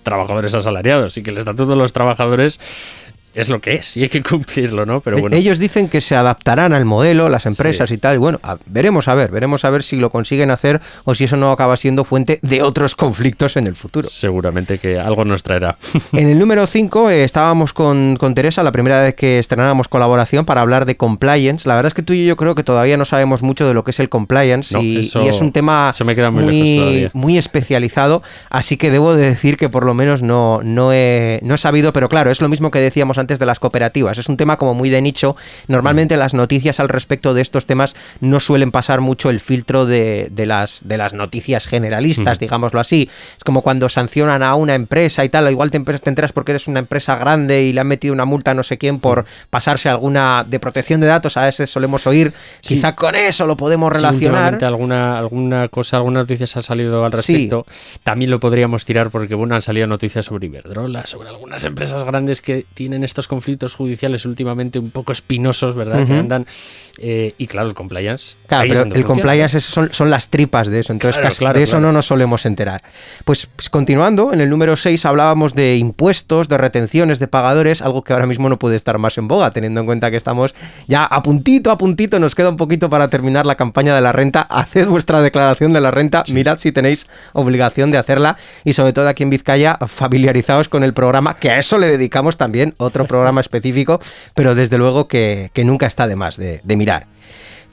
trabajadores 0.03 0.55
asalariados 0.55 1.17
y 1.17 1.23
que 1.23 1.31
el 1.31 1.39
estatuto 1.39 1.71
de 1.71 1.77
los 1.77 1.93
trabajadores 1.93 2.61
es 3.39 3.49
lo 3.49 3.61
que 3.61 3.77
es 3.77 3.97
y 3.97 4.03
hay 4.03 4.09
que 4.09 4.23
cumplirlo, 4.23 4.85
¿no? 4.85 5.01
Pero 5.01 5.19
bueno. 5.19 5.37
Ellos 5.37 5.59
dicen 5.59 5.89
que 5.89 6.01
se 6.01 6.17
adaptarán 6.17 6.73
al 6.73 6.85
modelo, 6.85 7.29
las 7.29 7.47
empresas 7.47 7.91
y 7.93 7.99
tal. 7.99 8.17
Y 8.17 8.19
bueno, 8.19 8.41
veremos 8.67 9.07
a 9.07 9.15
ver, 9.15 9.31
veremos 9.31 9.65
a 9.65 9.71
ver 9.71 9.85
si 9.85 9.97
lo 9.97 10.11
consiguen 10.11 10.51
hacer 10.51 10.81
o 11.05 11.15
si 11.15 11.25
eso 11.25 11.37
no 11.37 11.53
acaba 11.53 11.77
siendo 11.77 12.05
fuente 12.05 12.41
de 12.43 12.63
otros 12.63 12.97
conflictos 12.97 13.57
en 13.57 13.69
el 13.69 13.77
futuro. 13.77 14.09
Seguramente 14.11 14.79
que 14.79 14.99
algo 14.99 15.25
nos 15.25 15.43
traerá. 15.43 15.77
En 16.13 16.29
el 16.29 16.39
número 16.39 16.67
5 16.67 17.11
eh, 17.11 17.23
estábamos 17.23 17.73
con, 17.73 18.17
con, 18.17 18.35
Teresa, 18.35 18.63
la 18.63 18.73
primera 18.73 19.03
vez 19.03 19.15
que 19.15 19.39
estrenábamos 19.39 19.87
colaboración 19.87 20.45
para 20.45 20.63
hablar 20.63 20.85
de 20.85 20.97
compliance. 20.97 21.69
La 21.69 21.77
verdad 21.77 21.89
es 21.89 21.95
que 21.95 22.03
tú 22.03 22.13
y 22.13 22.27
yo 22.27 22.37
creo 22.37 22.55
que 22.55 22.65
todavía 22.65 22.97
no 22.97 23.05
sabemos 23.05 23.43
mucho 23.43 23.69
de 23.69 23.75
lo 23.75 23.85
que 23.85 23.93
es 23.93 24.01
el 24.01 24.09
compliance 24.09 24.77
y, 24.81 24.99
es 24.99 25.41
un 25.41 25.53
tema 25.53 25.93
muy, 26.33 27.09
muy, 27.13 27.39
especializado. 27.39 28.23
Así 28.51 28.77
que 28.77 28.91
debo 28.91 29.15
de 29.15 29.27
decir 29.27 29.57
que 29.57 29.69
por 29.69 29.85
lo 29.85 29.95
menos 29.95 30.23
no, 30.23 30.61
no, 30.65 30.93
he, 30.93 31.41
no 31.45 31.55
he 31.55 31.59
sabido, 31.59 31.93
pero 31.93 32.09
claro, 32.09 32.31
es 32.31 32.41
lo 32.41 32.49
mismo 32.49 32.71
que 32.71 32.81
decíamos 32.81 33.19
antes 33.19 33.28
de 33.39 33.45
las 33.45 33.59
cooperativas. 33.59 34.17
Es 34.17 34.31
un 34.31 34.39
tema 34.39 34.57
como 34.57 34.73
muy 34.73 34.89
de 34.89 35.03
nicho. 35.03 35.37
Normalmente 35.67 36.17
las 36.17 36.33
noticias 36.33 36.81
al 36.81 36.89
respecto 36.89 37.35
de 37.35 37.43
estos 37.43 37.67
temas 37.67 37.95
no 38.21 38.41
suelen 38.41 38.73
pasar 38.73 39.03
mucho 39.03 39.29
el 39.29 39.41
filtro 39.41 39.85
de, 39.85 40.31
las, 40.47 40.89
de 40.89 40.97
las 40.97 41.13
noticias 41.13 41.67
generalistas, 41.67 42.39
digámoslo 42.39 42.81
así. 42.81 43.11
Es 43.37 43.45
como 43.45 43.61
cuando 43.61 43.91
sancionan 43.91 44.43
a 44.43 44.55
una 44.55 44.75
empresa 44.75 45.25
y 45.25 45.29
tal, 45.29 45.51
igual 45.51 45.71
te, 45.71 45.77
enteras 45.77 46.33
porque 46.33 46.53
eres 46.53 46.69
una 46.69 46.79
empresa 46.79 47.17
grande 47.17 47.65
y 47.65 47.73
le 47.73 47.81
han 47.81 47.87
metido 47.89 48.15
una 48.15 48.25
multa 48.25 48.53
a 48.53 48.55
no 48.55 48.63
sé 48.63 48.79
quién 48.79 49.01
por 49.01 49.27
pasarse 49.51 49.89
alguna 49.89 50.45
de 50.49 50.61
protección 50.61 51.01
de 51.01 51.09
datos, 51.09 51.37
a 51.37 51.43
veces 51.43 51.71
solemos 51.71 52.07
oír, 52.07 52.33
quizá 52.61 52.95
con 52.95 53.15
eso 53.15 53.47
lo 53.47 53.57
podemos 53.57 53.93
relacionar. 53.93 54.63
alguna, 54.65 55.19
alguna 55.19 55.69
cosa, 55.69 55.97
algunas 55.97 56.23
noticias 56.23 56.57
han 56.57 56.63
salido 56.63 57.05
al 57.05 57.13
respecto. 57.13 57.67
También 58.05 58.31
lo 58.31 58.41
podríamos 58.41 58.85
tirar 58.85 59.11
porque, 59.11 59.35
bueno, 59.35 59.55
han 59.55 59.63
salido 59.63 59.87
noticias 59.87 60.27
sobre 60.27 60.47
Iberdrola, 60.47 61.07
sobre 61.07 61.29
algunas 61.29 61.65
empresas 61.65 62.05
grandes 62.05 62.41
que 62.41 62.65
tienen 62.75 63.05
estos 63.05 63.18
estos 63.19 63.27
conflictos 63.27 63.75
judiciales 63.75 64.25
últimamente 64.27 64.79
un 64.79 64.93
poco 64.93 65.11
espinosos, 65.11 65.75
¿verdad? 65.75 66.07
Que 66.07 66.15
andan. 66.15 66.47
Eh, 67.01 67.35
y 67.37 67.49
claro, 67.49 67.69
el 67.69 67.75
compliance. 67.75 68.37
Claro, 68.47 68.69
pero 68.69 68.95
el 68.95 69.05
compliance 69.05 69.61
son, 69.61 69.93
son, 69.93 70.11
las 70.11 70.29
tripas 70.29 70.69
de 70.69 70.81
eso, 70.81 70.93
entonces 70.93 71.39
de 71.39 71.63
eso 71.63 71.81
no 71.81 71.93
nos 71.93 72.07
solemos 72.07 72.45
enterar. 72.47 72.83
Pues, 73.25 73.49
pues, 73.55 73.71
continuando, 73.71 74.33
en 74.33 74.41
el 74.41 74.51
número 74.51 74.77
6 74.77 75.05
hablábamos 75.05 75.55
de 75.55 75.77
impuestos, 75.77 76.49
de 76.49 76.59
retenciones, 76.59 77.19
de 77.19 77.29
pagadores, 77.29 77.83
algo 77.83 78.03
que 78.03 78.13
ahora 78.13 78.27
mismo 78.27 78.49
no 78.49 78.59
puede 78.59 78.77
estar 78.77 78.99
más 78.99 79.17
en 79.19 79.29
boga, 79.29 79.51
teniendo 79.51 79.81
en 79.81 79.87
cuenta 79.87 80.11
que 80.11 80.17
estamos 80.17 80.55
ya 80.87 81.05
a 81.05 81.23
puntito, 81.23 81.71
a 81.71 81.79
puntito, 81.79 82.19
nos 82.19 82.35
queda 82.35 82.49
un 82.49 82.57
poquito 82.57 82.91
para 82.91 83.09
terminar 83.09 83.47
la 83.47 83.55
campaña 83.55 83.95
de 83.95 84.01
la 84.01 84.13
renta. 84.13 84.43
Haced 84.51 84.87
vuestra 84.87 85.23
declaración 85.23 85.73
de 85.73 85.81
la 85.81 85.91
renta, 85.91 86.25
mirad 86.29 86.59
si 86.59 86.73
tenéis 86.73 87.07
obligación 87.33 87.91
de 87.91 87.99
hacerla 87.99 88.37
y 88.65 88.73
sobre 88.73 88.93
todo 88.93 89.09
aquí 89.09 89.23
en 89.23 89.31
Vizcaya, 89.31 89.79
familiarizaos 89.87 90.69
con 90.69 90.83
el 90.83 90.95
programa, 90.95 91.35
que 91.35 91.51
a 91.51 91.59
eso 91.59 91.79
le 91.79 91.87
dedicamos 91.87 92.37
también 92.37 92.75
otro 92.79 92.98
programa 93.07 93.41
específico, 93.41 94.01
pero 94.35 94.55
desde 94.55 94.79
luego 94.79 95.09
que, 95.09 95.51
nunca 95.65 95.87
está 95.87 96.07
de 96.07 96.17
más 96.17 96.37
de 96.37 96.77
mirar. 96.77 97.07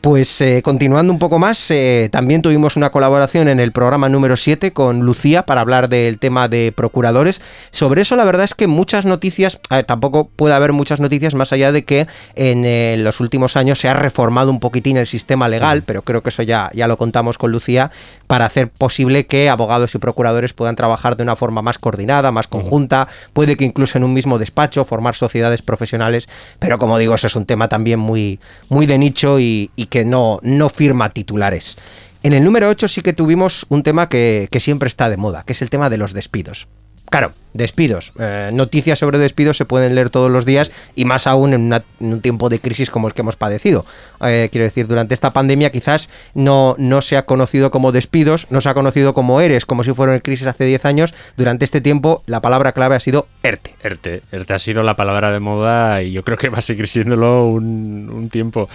Pues 0.06 0.40
eh, 0.40 0.62
continuando 0.62 1.12
un 1.12 1.18
poco 1.18 1.40
más, 1.40 1.72
eh, 1.72 2.10
también 2.12 2.44
tuvimos 2.44 2.78
una 2.78 2.92
colaboración 2.92 3.48
en 3.48 3.60
el 3.60 3.72
programa 3.72 4.08
número 4.08 4.38
7 4.38 4.72
con 4.72 5.00
Lucía 5.00 5.48
para 5.48 5.62
hablar 5.62 5.90
del 5.90 6.20
tema 6.20 6.48
de 6.48 6.72
procuradores. 6.72 7.42
Sobre 7.72 8.04
eso 8.04 8.16
la 8.16 8.24
verdad 8.24 8.44
es 8.44 8.54
que 8.54 8.68
muchas 8.68 9.08
noticias, 9.08 9.60
tampoco 9.88 10.30
puede 10.36 10.54
haber 10.54 10.74
muchas 10.74 11.00
noticias 11.00 11.34
más 11.34 11.52
allá 11.54 11.72
de 11.72 11.86
que 11.86 12.06
en 12.36 12.66
eh, 12.66 12.98
los 13.00 13.20
últimos 13.20 13.56
años 13.56 13.80
se 13.80 13.88
ha 13.88 13.96
reformado 13.96 14.52
un 14.52 14.60
poquitín 14.60 14.98
el 14.98 15.08
sistema 15.08 15.50
legal, 15.50 15.82
pero 15.82 16.04
creo 16.04 16.22
que 16.22 16.30
eso 16.30 16.44
ya, 16.44 16.70
ya 16.76 16.88
lo 16.88 16.98
contamos 16.98 17.40
con 17.40 17.52
Lucía, 17.52 17.90
para 18.28 18.46
hacer 18.46 18.70
posible 18.70 19.26
que 19.26 19.50
abogados 19.50 19.96
y 19.96 19.98
procuradores 19.98 20.54
puedan 20.54 20.76
trabajar 20.76 21.18
de 21.18 21.24
una 21.24 21.36
forma 21.36 21.64
más 21.64 21.80
coordinada, 21.80 22.32
más 22.32 22.46
conjunta, 22.46 23.08
puede 23.34 23.58
que 23.58 23.66
incluso 23.66 23.98
en 23.98 24.04
un 24.04 24.14
mismo 24.14 24.38
despacho, 24.38 24.86
formar 24.86 25.16
sociedades 25.16 25.64
profesionales, 25.64 26.30
pero 26.60 26.78
como 26.78 27.00
digo, 27.00 27.16
eso 27.16 27.26
es 27.26 27.36
un 27.36 27.48
tema 27.48 27.70
también 27.70 27.98
muy, 27.98 28.40
muy 28.70 28.86
de 28.86 29.00
nicho 29.00 29.40
y, 29.40 29.72
y 29.76 29.88
que 29.95 29.95
no, 30.04 30.40
no 30.42 30.70
firma 30.70 31.12
titulares. 31.12 31.78
En 32.24 32.34
el 32.34 32.44
número 32.44 32.68
8 32.68 32.88
sí 32.88 33.02
que 33.02 33.14
tuvimos 33.14 33.66
un 33.70 33.84
tema 33.84 34.10
que, 34.10 34.50
que 34.52 34.60
siempre 34.60 34.88
está 34.88 35.10
de 35.10 35.18
moda, 35.18 35.44
que 35.44 35.54
es 35.54 35.62
el 35.62 35.70
tema 35.70 35.90
de 35.90 35.98
los 35.98 36.14
despidos. 36.14 36.68
Claro, 37.10 37.34
despidos. 37.54 38.12
Eh, 38.20 38.50
noticias 38.54 39.00
sobre 39.00 39.18
despidos 39.18 39.58
se 39.58 39.66
pueden 39.66 39.96
leer 39.96 40.10
todos 40.10 40.30
los 40.30 40.46
días 40.46 40.72
y 40.96 41.06
más 41.06 41.28
aún 41.28 41.54
en, 41.54 41.84
un 42.00 42.22
tiempo 42.22 42.50
de 42.50 42.60
crisis 42.60 42.90
como 42.90 43.08
el 43.08 43.14
que 43.14 43.22
hemos 43.22 43.36
padecido. 43.36 43.86
Eh, 44.22 44.50
quiero 44.52 44.66
decir, 44.66 44.88
durante 44.88 45.14
esta 45.14 45.32
pandemia 45.32 45.72
quizás 45.72 46.10
no, 46.34 46.76
no 46.78 47.02
se 47.02 47.16
ha 47.18 47.26
conocido 47.26 47.72
como 47.72 47.92
despidos, 47.92 48.48
no 48.50 48.60
se 48.60 48.70
ha 48.70 48.74
conocido 48.74 49.14
como 49.14 49.40
ERES, 49.40 49.66
como 49.66 49.84
si 49.84 49.94
fueran 49.94 50.20
crisis 50.20 50.48
hace 50.48 50.66
10 50.66 50.86
años. 50.86 51.14
Durante 51.38 51.64
este 51.64 51.80
tiempo 51.80 52.24
la 52.26 52.42
palabra 52.42 52.74
clave 52.74 52.96
ha 52.96 53.00
sido 53.00 53.28
ERTE. 53.44 53.76
ERTE. 53.82 54.22
ERTE 54.32 54.54
ha 54.54 54.60
sido 54.60 54.84
la 54.84 54.96
palabra 54.96 55.32
de 55.32 55.40
moda 55.40 56.02
y 56.02 56.12
yo 56.12 56.24
creo 56.24 56.38
que 56.38 56.50
va 56.50 56.58
a 56.58 56.62
seguir 56.62 56.88
siéndolo 56.88 57.46
un, 57.46 58.10
un 58.14 58.30
tiempo. 58.30 58.68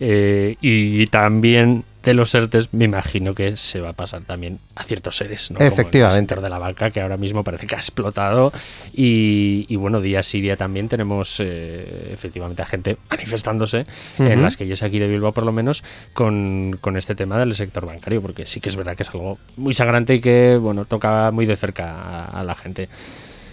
Eh, 0.00 0.56
y 0.60 1.06
también 1.08 1.84
de 2.02 2.14
los 2.14 2.34
ERTES 2.34 2.68
me 2.72 2.84
imagino 2.84 3.34
que 3.34 3.56
se 3.56 3.80
va 3.80 3.90
a 3.90 3.92
pasar 3.92 4.22
también 4.22 4.58
a 4.74 4.82
ciertos 4.82 5.16
seres, 5.16 5.50
¿no? 5.50 5.58
Efectivamente. 5.60 6.18
el 6.18 6.22
sector 6.22 6.42
de 6.42 6.50
la 6.50 6.58
banca, 6.58 6.90
que 6.90 7.00
ahora 7.00 7.16
mismo 7.16 7.44
parece 7.44 7.66
que 7.66 7.74
ha 7.74 7.78
explotado. 7.78 8.52
Y, 8.92 9.74
bueno, 9.76 10.00
día 10.00 10.22
sí 10.22 10.40
día 10.40 10.56
también 10.56 10.88
tenemos 10.88 11.38
eh, 11.40 12.10
efectivamente 12.12 12.62
a 12.62 12.66
gente 12.66 12.96
manifestándose, 13.10 13.84
en 14.18 14.42
las 14.42 14.56
que 14.56 14.66
yo 14.66 14.76
sé 14.76 14.84
aquí 14.84 14.98
de 14.98 15.08
Bilbao 15.08 15.32
por 15.32 15.44
lo 15.44 15.52
menos, 15.52 15.82
con, 16.12 16.78
este 16.96 17.14
tema 17.14 17.38
del 17.38 17.54
sector 17.54 17.86
bancario, 17.86 18.20
porque 18.20 18.46
sí 18.46 18.60
que 18.60 18.68
es 18.68 18.76
verdad 18.76 18.96
que 18.96 19.02
es 19.02 19.10
algo 19.10 19.38
muy 19.56 19.72
sagrante 19.72 20.14
y 20.14 20.20
que, 20.20 20.58
bueno, 20.60 20.84
toca 20.84 21.30
muy 21.30 21.46
de 21.46 21.56
cerca 21.56 22.26
a 22.26 22.44
la 22.44 22.54
gente 22.54 22.88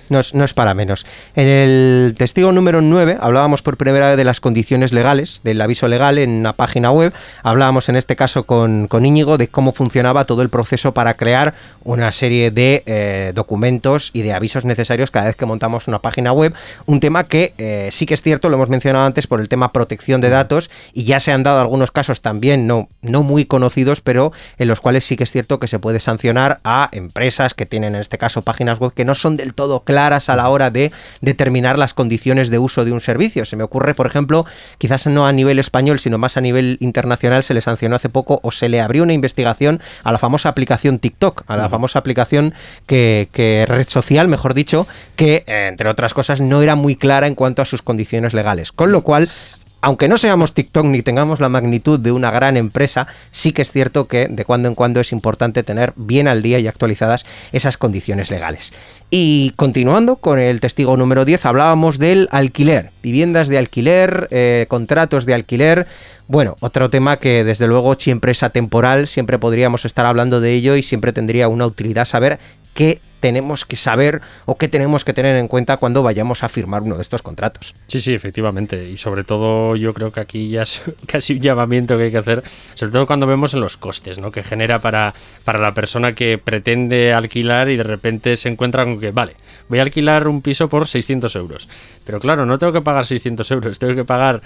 no 0.09 0.19
es, 0.19 0.53
para 0.53 0.73
menos. 0.73 1.05
En 1.35 1.47
el 1.47 2.15
testigo 2.17 2.51
número 2.51 2.81
9 2.81 3.17
hablábamos 3.19 3.61
por 3.61 3.77
primera 3.77 4.09
vez 4.09 4.17
de 4.17 4.23
las 4.23 4.39
condiciones 4.39 4.91
legales, 4.91 5.41
del 5.43 5.61
aviso 5.61 5.87
legal 5.87 6.17
en 6.17 6.31
una 6.31 6.53
página 6.53 6.91
web. 6.91 7.13
Hablábamos 7.43 7.89
en 7.89 7.95
este 7.95 8.15
caso 8.15 8.43
con, 8.43 8.87
con 8.87 9.05
Íñigo 9.05 9.37
de 9.37 9.47
cómo 9.47 9.71
funcionaba 9.71 10.25
todo 10.25 10.41
el 10.41 10.49
proceso 10.49 10.93
para 10.93 11.13
crear 11.13 11.53
una 11.83 12.11
serie 12.11 12.51
de 12.51 12.83
eh, 12.85 13.31
documentos 13.35 14.09
y 14.13 14.23
de 14.23 14.33
avisos 14.33 14.65
necesarios 14.65 15.11
cada 15.11 15.27
vez 15.27 15.35
que 15.35 15.45
montamos 15.45 15.87
una 15.87 15.99
página 15.99 16.33
web. 16.33 16.53
Un 16.85 16.99
tema 16.99 17.25
que 17.25 17.53
eh, 17.57 17.89
sí 17.91 18.05
que 18.05 18.15
es 18.15 18.21
cierto, 18.21 18.49
lo 18.49 18.55
hemos 18.55 18.69
mencionado 18.69 19.05
antes 19.05 19.27
por 19.27 19.39
el 19.39 19.49
tema 19.49 19.71
protección 19.71 20.21
de 20.21 20.29
datos 20.29 20.69
y 20.93 21.03
ya 21.03 21.19
se 21.19 21.31
han 21.31 21.43
dado 21.43 21.61
algunos 21.61 21.91
casos 21.91 22.21
también 22.21 22.67
no, 22.67 22.89
no 23.01 23.23
muy 23.23 23.45
conocidos, 23.45 24.01
pero 24.01 24.31
en 24.57 24.67
los 24.67 24.79
cuales 24.79 25.05
sí 25.05 25.15
que 25.15 25.23
es 25.23 25.31
cierto 25.31 25.59
que 25.59 25.67
se 25.67 25.79
puede 25.79 25.99
sancionar 25.99 26.59
a 26.63 26.89
empresas 26.91 27.53
que 27.53 27.65
tienen 27.65 27.95
en 27.95 28.01
este 28.01 28.17
caso 28.17 28.41
páginas 28.41 28.79
web 28.79 28.93
que 28.93 29.05
no 29.05 29.15
son 29.15 29.37
del 29.37 29.53
todo 29.53 29.81
claras 29.81 29.98
a 29.99 30.35
la 30.35 30.49
hora 30.49 30.71
de 30.71 30.91
determinar 31.21 31.77
las 31.77 31.93
condiciones 31.93 32.49
de 32.49 32.57
uso 32.57 32.85
de 32.85 32.91
un 32.91 33.01
servicio. 33.01 33.45
Se 33.45 33.55
me 33.55 33.63
ocurre, 33.63 33.93
por 33.93 34.07
ejemplo, 34.07 34.45
quizás 34.77 35.07
no 35.07 35.27
a 35.27 35.31
nivel 35.31 35.59
español, 35.59 35.99
sino 35.99 36.17
más 36.17 36.37
a 36.37 36.41
nivel 36.41 36.77
internacional, 36.79 37.43
se 37.43 37.53
le 37.53 37.61
sancionó 37.61 37.95
hace 37.95 38.09
poco 38.09 38.39
o 38.43 38.51
se 38.51 38.69
le 38.69 38.81
abrió 38.81 39.03
una 39.03 39.13
investigación 39.13 39.81
a 40.03 40.11
la 40.11 40.17
famosa 40.17 40.49
aplicación 40.49 40.99
TikTok, 40.99 41.43
a 41.47 41.57
la 41.57 41.69
famosa 41.69 41.99
aplicación 41.99 42.53
que, 42.85 43.65
red 43.67 43.87
social, 43.87 44.27
mejor 44.27 44.53
dicho, 44.53 44.87
que, 45.15 45.43
eh, 45.47 45.67
entre 45.67 45.89
otras 45.89 46.13
cosas, 46.13 46.41
no 46.41 46.61
era 46.61 46.75
muy 46.75 46.95
clara 46.95 47.27
en 47.27 47.35
cuanto 47.35 47.61
a 47.61 47.65
sus 47.65 47.81
condiciones 47.81 48.33
legales. 48.33 48.71
Con 48.71 48.91
lo 48.91 49.03
cual, 49.03 49.27
aunque 49.81 50.07
no 50.07 50.17
seamos 50.17 50.53
TikTok 50.53 50.85
ni 50.85 51.01
tengamos 51.01 51.39
la 51.39 51.49
magnitud 51.49 51.99
de 51.99 52.11
una 52.11 52.31
gran 52.31 52.57
empresa, 52.57 53.07
sí 53.31 53.51
que 53.51 53.61
es 53.61 53.71
cierto 53.71 54.05
que 54.05 54.27
de 54.27 54.45
cuando 54.45 54.67
en 54.67 54.75
cuando 54.75 54.99
es 54.99 55.11
importante 55.11 55.63
tener 55.63 55.93
bien 55.95 56.27
al 56.27 56.41
día 56.41 56.59
y 56.59 56.67
actualizadas 56.67 57.25
esas 57.51 57.77
condiciones 57.77 58.29
legales. 58.31 58.73
Y 59.09 59.51
continuando 59.55 60.17
con 60.17 60.37
el 60.37 60.59
testigo 60.59 60.95
número 60.97 61.25
10, 61.25 61.45
hablábamos 61.45 61.97
del 61.97 62.27
alquiler, 62.31 62.91
viviendas 63.01 63.47
de 63.47 63.57
alquiler, 63.57 64.27
eh, 64.31 64.65
contratos 64.67 65.25
de 65.25 65.33
alquiler. 65.33 65.87
Bueno, 66.27 66.57
otro 66.59 66.89
tema 66.89 67.17
que 67.17 67.43
desde 67.43 67.67
luego 67.67 67.95
siempre 67.95 68.33
es 68.33 68.43
atemporal, 68.43 69.07
siempre 69.07 69.39
podríamos 69.39 69.85
estar 69.85 70.05
hablando 70.05 70.41
de 70.41 70.53
ello 70.53 70.75
y 70.75 70.83
siempre 70.83 71.13
tendría 71.13 71.47
una 71.47 71.65
utilidad 71.65 72.05
saber 72.05 72.37
qué 72.75 72.99
tenemos 73.19 73.65
que 73.65 73.75
saber 73.75 74.21
o 74.45 74.57
qué 74.57 74.67
tenemos 74.67 75.03
que 75.03 75.13
tener 75.13 75.35
en 75.35 75.47
cuenta 75.47 75.77
cuando 75.77 76.03
vayamos 76.03 76.43
a 76.43 76.49
firmar 76.49 76.83
uno 76.83 76.95
de 76.95 77.01
estos 77.01 77.21
contratos. 77.21 77.75
Sí, 77.87 77.99
sí, 77.99 78.13
efectivamente. 78.13 78.89
Y 78.89 78.97
sobre 78.97 79.23
todo 79.23 79.75
yo 79.75 79.93
creo 79.93 80.11
que 80.11 80.19
aquí 80.19 80.49
ya 80.49 80.63
es 80.63 80.81
casi 81.05 81.33
un 81.33 81.41
llamamiento 81.41 81.97
que 81.97 82.05
hay 82.05 82.11
que 82.11 82.17
hacer, 82.17 82.43
sobre 82.75 82.91
todo 82.91 83.07
cuando 83.07 83.27
vemos 83.27 83.53
en 83.53 83.61
los 83.61 83.77
costes 83.77 84.19
¿no? 84.19 84.31
que 84.31 84.43
genera 84.43 84.79
para, 84.79 85.13
para 85.43 85.59
la 85.59 85.73
persona 85.73 86.13
que 86.13 86.37
pretende 86.37 87.13
alquilar 87.13 87.69
y 87.69 87.77
de 87.77 87.83
repente 87.83 88.35
se 88.35 88.49
encuentra 88.49 88.83
con 88.83 88.99
que, 88.99 89.11
vale, 89.11 89.35
voy 89.67 89.79
a 89.79 89.83
alquilar 89.83 90.27
un 90.27 90.41
piso 90.41 90.69
por 90.69 90.87
600 90.87 91.35
euros. 91.35 91.67
Pero 92.05 92.19
claro, 92.19 92.45
no 92.45 92.57
tengo 92.57 92.73
que 92.73 92.81
pagar 92.81 93.05
600 93.05 93.51
euros, 93.51 93.79
tengo 93.79 93.95
que 93.95 94.05
pagar 94.05 94.41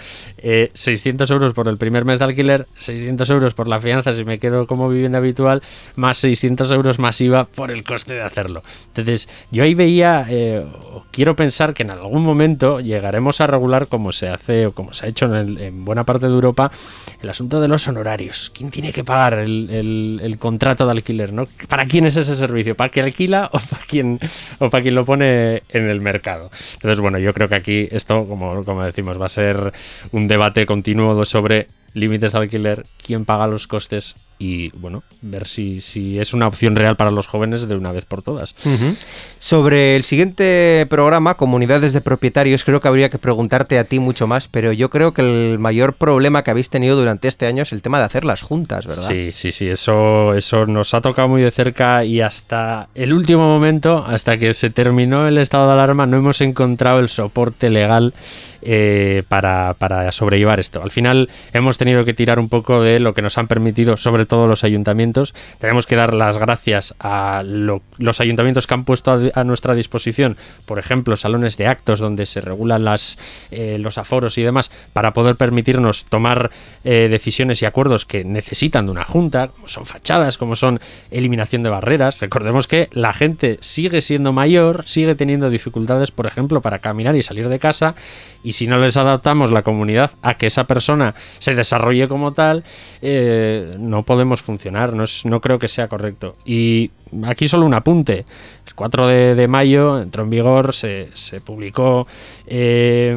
600 0.74 1.30
eh, 1.30 1.34
euros 1.34 1.54
por 1.54 1.68
el 1.68 1.78
primer 1.78 2.06
mes 2.06 2.20
de 2.20 2.26
alquiler, 2.26 2.68
600 2.80 3.30
euros 3.30 3.54
por 3.54 3.68
la 3.68 3.80
fianza 3.80 4.14
si 4.14 4.26
me 4.26 4.40
quedo 4.40 4.68
como 4.68 4.90
vivienda 4.90 5.20
habitual, 5.20 5.62
más 5.96 6.18
600 6.18 6.72
euros 6.72 7.00
masiva 7.00 7.46
por 7.46 7.72
el 7.72 7.84
coste 7.84 8.14
de 8.14 8.22
hacerlo. 8.22 8.63
Entonces, 8.88 9.30
yo 9.52 9.64
ahí 9.64 9.74
veía, 9.74 10.26
eh, 10.30 10.66
quiero 11.12 11.36
pensar 11.36 11.74
que 11.74 11.84
en 11.84 11.92
algún 11.92 12.24
momento 12.24 12.80
llegaremos 12.80 13.42
a 13.42 13.48
regular 13.48 13.88
como 13.88 14.12
se 14.12 14.30
hace 14.30 14.68
o 14.68 14.74
como 14.74 14.94
se 14.94 15.06
ha 15.06 15.10
hecho 15.10 15.34
en, 15.36 15.86
buena 15.86 16.04
parte 16.04 16.28
de 16.28 16.34
Europa 16.34 16.72
el 17.22 17.30
asunto 17.30 17.62
de 17.62 17.68
los 17.68 17.88
honorarios. 17.88 18.52
¿Quién 18.54 18.70
tiene 18.70 18.92
que 18.92 19.04
pagar 19.04 19.36
el, 19.36 20.38
contrato 20.40 20.86
de 20.86 20.92
alquiler? 20.92 21.34
¿no? 21.34 21.48
¿Para 21.68 21.86
quién 21.86 22.06
es 22.06 22.16
ese 22.16 22.36
servicio? 22.36 22.76
¿Para 22.76 22.90
quien 22.90 23.06
alquila 23.06 23.50
o 23.52 23.60
para 23.60 23.86
quien, 23.86 24.20
o 24.60 24.70
para 24.70 24.84
lo 24.92 25.06
pone 25.06 25.64
en 25.70 25.90
el 25.90 26.02
mercado? 26.02 26.50
Entonces, 26.76 27.00
bueno, 27.00 27.20
yo 27.20 27.34
creo 27.34 27.50
que 27.50 27.56
aquí 27.56 27.88
esto, 27.92 28.28
como, 28.28 28.64
como 28.64 28.84
decimos, 28.84 29.20
va 29.20 29.28
a 29.28 29.30
ser 29.30 29.74
un 30.12 30.28
debate 30.28 30.66
continuo 30.66 31.26
sobre 31.26 31.68
límites 31.94 32.32
de 32.32 32.38
alquiler, 32.38 32.86
quién 33.04 33.26
paga 33.26 33.48
los 33.48 33.68
costes 33.68 34.16
y 34.40 34.72
bueno, 34.72 35.04
ver 35.22 35.48
si, 35.48 35.80
si 35.80 36.20
es 36.20 36.34
una 36.34 36.48
opción 36.48 36.76
real 36.76 36.98
para 36.98 37.12
los 37.12 37.28
jóvenes 37.28 37.68
de 37.68 37.76
una 37.76 37.94
vez 37.94 38.04
por 38.04 38.22
todas. 38.22 38.56
Sobre 39.40 39.96
el 39.96 40.04
siguiente 40.04 40.86
programa, 40.90 41.36
comunidades 41.36 41.94
de 41.94 42.02
propietarios, 42.02 42.66
creo 42.66 42.82
que 42.82 42.88
habría 42.90 43.10
que 43.10 43.18
preguntarte 43.18 43.80
a 43.80 43.86
ti 43.86 44.00
mucho 44.00 44.28
más, 44.28 44.50
pero 44.50 44.74
yo 44.74 44.90
creo 44.90 45.14
que 45.14 45.22
el 45.22 45.60
mayor 45.60 45.94
problema 45.94 46.44
que 46.44 46.52
habéis 46.52 46.70
tenido 46.70 46.98
durante 46.98 47.30
este 47.30 47.46
año 47.46 47.64
es 47.64 47.72
el 47.72 47.82
tema 47.82 48.00
de 48.00 48.06
hacer 48.06 48.26
las 48.26 48.42
juntas, 48.42 48.86
¿verdad? 48.86 49.08
Sí, 49.08 49.30
sí, 49.32 49.54
sí, 49.54 49.68
eso, 49.68 50.34
eso 50.34 50.66
nos 50.66 50.94
ha 50.94 51.00
tocado 51.00 51.30
muy 51.30 51.42
de 51.42 51.52
cerca 51.52 52.04
y 52.04 52.20
hasta 52.20 52.90
el 52.96 53.14
último 53.14 53.44
momento, 53.44 54.04
hasta 54.06 54.38
que 54.38 54.54
se 54.54 54.70
terminó 54.70 55.26
el 55.26 55.38
estado 55.38 55.68
de 55.68 55.74
alarma, 55.74 56.06
no 56.06 56.18
hemos 56.18 56.42
encontrado 56.42 57.00
el 57.00 57.08
soporte 57.08 57.70
legal 57.70 58.14
eh, 58.62 59.24
para, 59.28 59.76
para 59.78 60.10
sobrellevar 60.14 60.60
esto. 60.60 60.82
Al 60.82 60.92
final 60.92 61.30
hemos 61.52 61.78
tenido 61.78 61.83
que 61.84 62.14
tirar 62.14 62.40
un 62.40 62.50
poco 62.50 62.82
de 62.82 63.00
lo 63.00 63.14
que 63.14 63.22
nos 63.22 63.38
han 63.38 63.48
permitido, 63.48 63.98
sobre 63.98 64.26
todo 64.26 64.48
los 64.48 64.64
ayuntamientos. 64.64 65.34
Tenemos 65.60 65.86
que 65.86 65.96
dar 65.96 66.14
las 66.14 66.38
gracias 66.38 66.96
a 67.00 67.44
los 67.44 68.20
ayuntamientos 68.20 68.68
que 68.68 68.74
han 68.74 68.86
puesto 68.86 69.20
a, 69.34 69.44
nuestra 69.44 69.76
disposición, 69.76 70.38
por 70.66 70.80
ejemplo, 70.80 71.16
salones 71.16 71.58
de 71.58 71.68
actos 71.68 72.00
donde 72.00 72.26
se 72.26 72.42
regulan 72.42 72.84
eh, 73.52 73.78
los 73.80 73.98
aforos 73.98 74.38
y 74.38 74.44
demás, 74.44 74.72
para 74.94 75.14
poder 75.14 75.36
permitirnos 75.36 76.06
tomar 76.06 76.52
eh, 76.84 77.08
decisiones 77.10 77.62
y 77.62 77.66
acuerdos 77.66 78.06
que 78.06 78.24
necesitan 78.24 78.86
de 78.86 78.92
una 78.92 79.04
junta, 79.04 79.50
como 79.50 79.68
son 79.68 79.86
fachadas, 79.86 80.38
como 80.38 80.56
son 80.56 80.80
eliminación 81.12 81.64
de 81.64 81.70
barreras. 81.70 82.20
Recordemos 82.20 82.68
que 82.68 82.90
la 82.94 83.14
gente 83.14 83.58
sigue 83.62 84.02
siendo 84.02 84.32
mayor, 84.32 84.84
sigue 84.88 85.16
teniendo 85.16 85.50
dificultades, 85.50 86.12
por 86.12 86.28
ejemplo, 86.28 86.62
para 86.62 86.80
caminar 86.80 87.16
y 87.16 87.24
salir 87.24 87.50
de 87.50 87.60
casa, 87.60 87.96
y 88.44 88.54
si 88.54 88.68
no 88.68 88.78
les 88.78 88.98
adaptamos 88.98 89.52
la 89.52 89.64
comunidad 89.64 90.12
a 90.22 90.36
que 90.36 90.48
esa 90.48 90.66
persona 90.66 91.16
se 91.40 91.56
desarrolle 91.56 91.73
como 92.08 92.34
tal, 92.34 92.64
eh, 93.02 93.76
no 93.80 94.04
podemos 94.04 94.42
funcionar, 94.42 94.94
no, 94.94 95.06
no 95.26 95.42
creo 95.42 95.60
que 95.60 95.68
sea 95.68 95.88
correcto. 95.88 96.36
Y 96.46 96.92
aquí 97.26 97.48
solo 97.48 97.66
un 97.66 97.74
apunte. 97.74 98.26
El 98.66 98.74
4 98.76 99.08
de, 99.08 99.48
mayo 99.48 100.02
entró 100.02 100.24
en 100.24 100.30
vigor, 100.30 100.74
se, 100.74 101.12
publicó, 101.44 102.08
eh, 102.48 103.16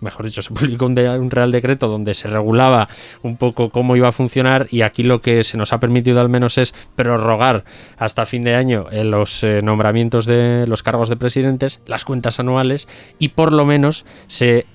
mejor 0.00 0.26
dicho, 0.26 0.42
se 0.42 0.54
publicó 0.54 0.86
un, 0.86 1.30
Real 1.30 1.50
Decreto 1.50 1.88
donde 1.88 2.14
se 2.14 2.28
regulaba 2.28 2.88
un 3.22 3.36
poco 3.36 3.70
cómo 3.70 3.96
iba 3.96 4.08
a 4.08 4.12
funcionar 4.12 4.68
y 4.70 4.82
aquí 4.82 5.02
lo 5.02 5.20
que 5.20 5.42
se 5.42 5.56
nos 5.56 5.72
ha 5.72 5.80
permitido 5.80 6.20
al 6.20 6.28
menos 6.28 6.58
es 6.58 6.74
prorrogar 6.94 7.64
hasta 7.98 8.24
fin 8.24 8.42
de 8.42 8.54
año 8.54 8.86
eh, 8.92 9.04
los 9.04 9.42
eh, 9.42 9.62
nombramientos 9.62 10.26
de 10.26 10.66
los 10.66 10.82
cargos 10.82 11.08
de 11.08 11.16
presidentes, 11.16 11.80
las 11.86 12.04
cuentas 12.04 12.38
anuales 12.38 12.88
y 13.18 13.28
por 13.30 13.52
lo 13.52 13.64
menos 13.64 14.04
se, 14.28 14.66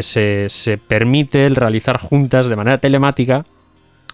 se, 0.00 0.48
se 0.48 0.78
permite 0.78 1.46
el 1.46 1.56
realizar 1.56 1.98
juntas 1.98 2.46
de 2.46 2.56
manera 2.56 2.78
telemática 2.78 3.44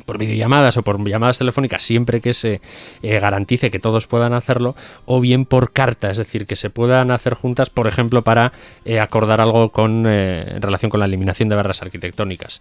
por 0.04 0.18
videollamadas 0.18 0.76
o 0.76 0.82
por 0.82 1.02
llamadas 1.08 1.38
telefónicas 1.38 1.82
siempre 1.82 2.20
que 2.20 2.34
se 2.34 2.60
eh, 3.02 3.20
garantice 3.20 3.70
que 3.70 3.78
todos 3.78 4.06
puedan 4.06 4.32
hacerlo 4.32 4.74
o 5.06 5.20
bien 5.20 5.44
por 5.44 5.72
carta, 5.72 6.10
es 6.10 6.16
decir, 6.16 6.46
que 6.46 6.56
se 6.56 6.70
puedan 6.70 7.10
hacer 7.10 7.34
juntas, 7.34 7.70
por 7.70 7.86
ejemplo, 7.86 8.22
para 8.22 8.52
eh, 8.84 9.00
acordar 9.00 9.40
algo 9.40 9.70
con 9.70 10.04
eh, 10.06 10.54
en 10.56 10.62
relación 10.62 10.90
con 10.90 11.00
la 11.00 11.06
eliminación 11.06 11.48
de 11.48 11.56
barras 11.56 11.82
arquitectónicas. 11.82 12.60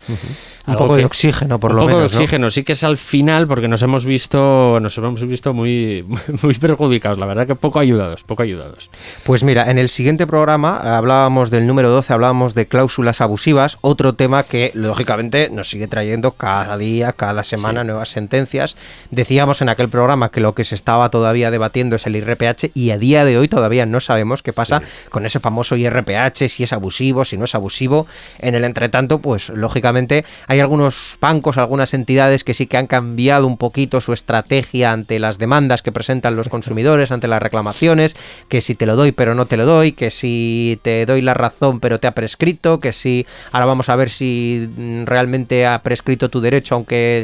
Un 0.68 0.76
poco 0.76 0.96
de 0.96 1.06
oxígeno, 1.06 1.60
por 1.60 1.74
lo 1.74 1.82
menos. 1.82 1.86
Un 1.86 1.92
poco 1.92 2.00
de 2.00 2.06
oxígeno, 2.06 2.50
sí 2.50 2.64
que 2.64 2.74
es 2.74 2.84
al 2.84 2.98
final 2.98 3.48
porque 3.48 3.68
nos 3.68 3.82
hemos 3.82 4.06
visto 4.06 4.80
nos 4.80 4.98
hemos 4.98 5.26
visto 5.26 5.54
muy, 5.54 6.06
muy 6.42 6.54
perjudicados, 6.56 7.18
la 7.18 7.26
verdad 7.26 7.48
que 7.48 7.56
poco 7.56 7.80
ayudados, 7.80 8.24
poco 8.24 8.44
ayudados. 8.44 8.90
Pues 9.24 9.44
mira, 9.44 9.70
en 9.70 9.78
el 9.78 9.90
siguiente 9.90 10.28
programa 10.28 10.98
hablábamos 10.98 11.50
del 11.50 11.68
número 11.68 11.90
12, 11.90 12.14
hablábamos 12.14 12.54
de 12.56 12.68
cláusulas 12.68 13.22
abusivas, 13.22 13.78
otro 13.82 14.14
tema 14.14 14.44
que 14.44 14.72
lógicamente 14.74 15.50
nos 15.52 15.70
sigue 15.70 15.88
trayendo 15.88 16.32
cada 16.32 16.78
día, 16.78 17.14
cada 17.14 17.33
semana 17.42 17.84
nuevas 17.84 18.10
sentencias. 18.10 18.76
Decíamos 19.10 19.64
en 19.64 19.70
aquel 19.70 19.90
programa 19.90 20.30
que 20.30 20.42
lo 20.42 20.54
que 20.54 20.64
se 20.64 20.76
estaba 20.76 21.10
todavía 21.10 21.50
debatiendo 21.50 21.96
es 21.96 22.06
el 22.06 22.16
IRPH 22.16 22.70
y 22.76 22.92
a 22.92 23.00
día 23.00 23.26
de 23.26 23.40
hoy 23.40 23.48
todavía 23.48 23.88
no 23.88 24.00
sabemos 24.00 24.44
qué 24.44 24.54
pasa 24.54 24.84
con 25.10 25.26
ese 25.26 25.40
famoso 25.40 25.76
IRPH, 25.76 26.50
si 26.50 26.64
es 26.64 26.74
abusivo, 26.74 27.26
si 27.26 27.38
no 27.38 27.46
es 27.46 27.56
abusivo. 27.56 28.06
En 28.38 28.54
el 28.54 28.66
entretanto, 28.66 29.20
pues 29.20 29.50
lógicamente 29.50 30.26
hay 30.48 30.60
algunos 30.60 31.18
bancos, 31.20 31.58
algunas 31.58 31.94
entidades 31.94 32.44
que 32.44 32.54
sí 32.54 32.68
que 32.68 32.78
han 32.78 32.88
cambiado 32.88 33.48
un 33.48 33.58
poquito 33.58 34.02
su 34.02 34.14
estrategia 34.14 34.92
ante 34.92 35.20
las 35.20 35.38
demandas 35.38 35.82
que 35.82 35.92
presentan 35.92 36.36
los 36.36 36.50
consumidores, 36.54 37.12
ante 37.12 37.28
las 37.28 37.42
reclamaciones, 37.42 38.16
que 38.50 38.62
si 38.62 38.76
te 38.76 38.86
lo 38.86 38.96
doy 38.96 39.12
pero 39.12 39.36
no 39.36 39.46
te 39.46 39.58
lo 39.58 39.66
doy, 39.66 39.94
que 39.94 40.12
si 40.12 40.80
te 40.82 41.06
doy 41.06 41.22
la 41.22 41.34
razón 41.34 41.80
pero 41.80 42.00
te 42.00 42.08
ha 42.08 42.12
prescrito, 42.12 42.80
que 42.80 42.92
si 42.92 43.26
ahora 43.52 43.66
vamos 43.66 43.90
a 43.90 43.96
ver 43.96 44.10
si 44.10 44.68
mm, 44.76 45.04
realmente 45.06 45.66
ha 45.66 45.82
prescrito 45.82 46.30
tu 46.30 46.42
derecho 46.42 46.76
aunque 46.76 47.23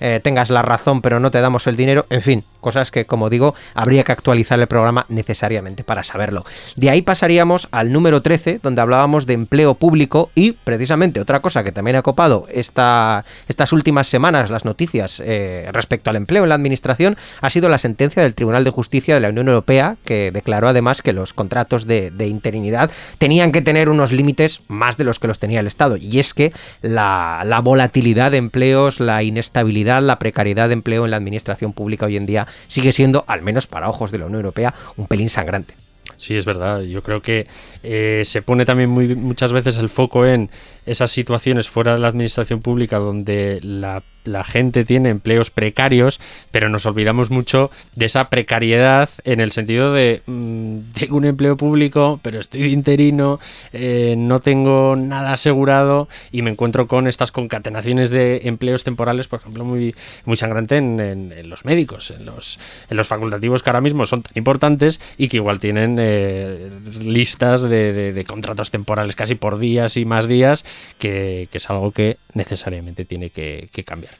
eh, 0.00 0.20
tengas 0.22 0.50
la 0.50 0.62
razón 0.62 1.00
pero 1.00 1.20
no 1.20 1.30
te 1.30 1.40
damos 1.40 1.66
el 1.66 1.76
dinero, 1.76 2.06
en 2.10 2.22
fin, 2.22 2.44
cosas 2.60 2.90
que 2.90 3.04
como 3.04 3.30
digo 3.30 3.54
habría 3.74 4.04
que 4.04 4.12
actualizar 4.12 4.58
el 4.60 4.66
programa 4.66 5.06
necesariamente 5.08 5.84
para 5.84 6.02
saberlo. 6.02 6.44
De 6.76 6.90
ahí 6.90 7.02
pasaríamos 7.02 7.68
al 7.70 7.92
número 7.92 8.22
13 8.22 8.60
donde 8.62 8.80
hablábamos 8.80 9.26
de 9.26 9.34
empleo 9.34 9.74
público 9.74 10.30
y 10.34 10.52
precisamente 10.52 11.20
otra 11.20 11.40
cosa 11.40 11.64
que 11.64 11.72
también 11.72 11.96
ha 11.96 12.02
copado 12.02 12.46
esta, 12.52 13.24
estas 13.48 13.72
últimas 13.72 14.06
semanas 14.06 14.50
las 14.50 14.64
noticias 14.64 15.22
eh, 15.24 15.68
respecto 15.72 16.10
al 16.10 16.16
empleo 16.16 16.44
en 16.44 16.48
la 16.48 16.54
administración 16.54 17.16
ha 17.40 17.50
sido 17.50 17.68
la 17.68 17.78
sentencia 17.78 18.22
del 18.22 18.34
Tribunal 18.34 18.64
de 18.64 18.70
Justicia 18.70 19.14
de 19.14 19.20
la 19.20 19.28
Unión 19.28 19.48
Europea 19.48 19.96
que 20.04 20.30
declaró 20.32 20.68
además 20.68 21.02
que 21.02 21.12
los 21.12 21.32
contratos 21.32 21.86
de, 21.86 22.10
de 22.10 22.28
interinidad 22.28 22.90
tenían 23.18 23.52
que 23.52 23.62
tener 23.62 23.88
unos 23.88 24.12
límites 24.12 24.62
más 24.68 24.96
de 24.96 25.04
los 25.04 25.18
que 25.18 25.28
los 25.28 25.38
tenía 25.38 25.60
el 25.60 25.66
Estado 25.66 25.96
y 25.96 26.18
es 26.18 26.34
que 26.34 26.52
la, 26.80 27.42
la 27.44 27.60
volatilidad 27.60 28.30
de 28.30 28.36
empleos, 28.38 29.00
la 29.00 29.22
inestabilidad, 29.32 30.02
la 30.02 30.18
precariedad 30.18 30.68
de 30.68 30.74
empleo 30.74 31.04
en 31.04 31.10
la 31.10 31.16
administración 31.16 31.72
pública 31.72 32.06
hoy 32.06 32.16
en 32.16 32.26
día 32.26 32.46
sigue 32.68 32.92
siendo, 32.92 33.24
al 33.26 33.42
menos 33.42 33.66
para 33.66 33.88
ojos 33.88 34.10
de 34.10 34.18
la 34.18 34.26
Unión 34.26 34.40
Europea, 34.40 34.74
un 34.96 35.06
pelín 35.06 35.28
sangrante. 35.28 35.74
Sí, 36.16 36.36
es 36.36 36.44
verdad. 36.44 36.82
Yo 36.82 37.02
creo 37.02 37.20
que 37.20 37.48
eh, 37.82 38.22
se 38.24 38.42
pone 38.42 38.64
también 38.64 38.90
muy, 38.90 39.16
muchas 39.16 39.52
veces 39.52 39.78
el 39.78 39.88
foco 39.88 40.24
en 40.24 40.50
esas 40.86 41.10
situaciones 41.10 41.68
fuera 41.68 41.94
de 41.94 42.00
la 42.00 42.08
administración 42.08 42.62
pública 42.62 42.98
donde 42.98 43.58
la, 43.62 44.02
gente 44.44 44.84
tiene 44.84 45.10
empleos 45.10 45.50
precarios, 45.50 46.20
pero 46.50 46.68
nos 46.68 46.86
olvidamos 46.86 47.30
mucho 47.30 47.70
de 47.94 48.06
esa 48.06 48.28
precariedad 48.28 49.08
en 49.24 49.40
el 49.40 49.52
sentido 49.52 49.92
de 49.92 50.22
mm, 50.26 50.78
tengo 50.94 51.16
un 51.16 51.24
empleo 51.24 51.56
público, 51.56 52.20
pero 52.22 52.40
estoy 52.40 52.72
interino, 52.72 53.40
eh, 53.72 54.14
no 54.16 54.40
tengo 54.40 54.96
nada 54.96 55.32
asegurado 55.32 56.08
y 56.30 56.42
me 56.42 56.50
encuentro 56.50 56.86
con 56.86 57.06
estas 57.06 57.32
concatenaciones 57.32 58.10
de 58.10 58.42
empleos 58.44 58.84
temporales, 58.84 59.28
por 59.28 59.40
ejemplo, 59.40 59.64
muy, 59.64 59.94
muy 60.24 60.36
sangrante 60.36 60.76
en, 60.76 61.32
los 61.48 61.64
médicos, 61.64 62.10
en 62.10 62.24
los, 62.24 62.58
en 62.88 62.96
los 62.96 63.08
facultativos 63.08 63.62
que 63.62 63.70
ahora 63.70 63.80
mismo 63.80 64.06
son 64.06 64.22
tan 64.22 64.32
importantes 64.36 65.00
y 65.18 65.28
que 65.28 65.38
igual 65.38 65.58
tienen 65.58 65.96
eh, 65.98 66.70
listas 67.00 67.62
de 67.62 68.24
contratos 68.26 68.70
temporales 68.70 69.16
casi 69.16 69.34
por 69.34 69.58
días 69.58 69.96
y 69.96 70.04
más 70.04 70.28
días 70.28 70.64
que, 70.98 71.48
es 71.52 71.70
algo 71.70 71.92
que 71.92 72.16
necesariamente 72.34 73.04
tiene 73.04 73.30
que, 73.30 73.68
cambiar. 73.84 74.11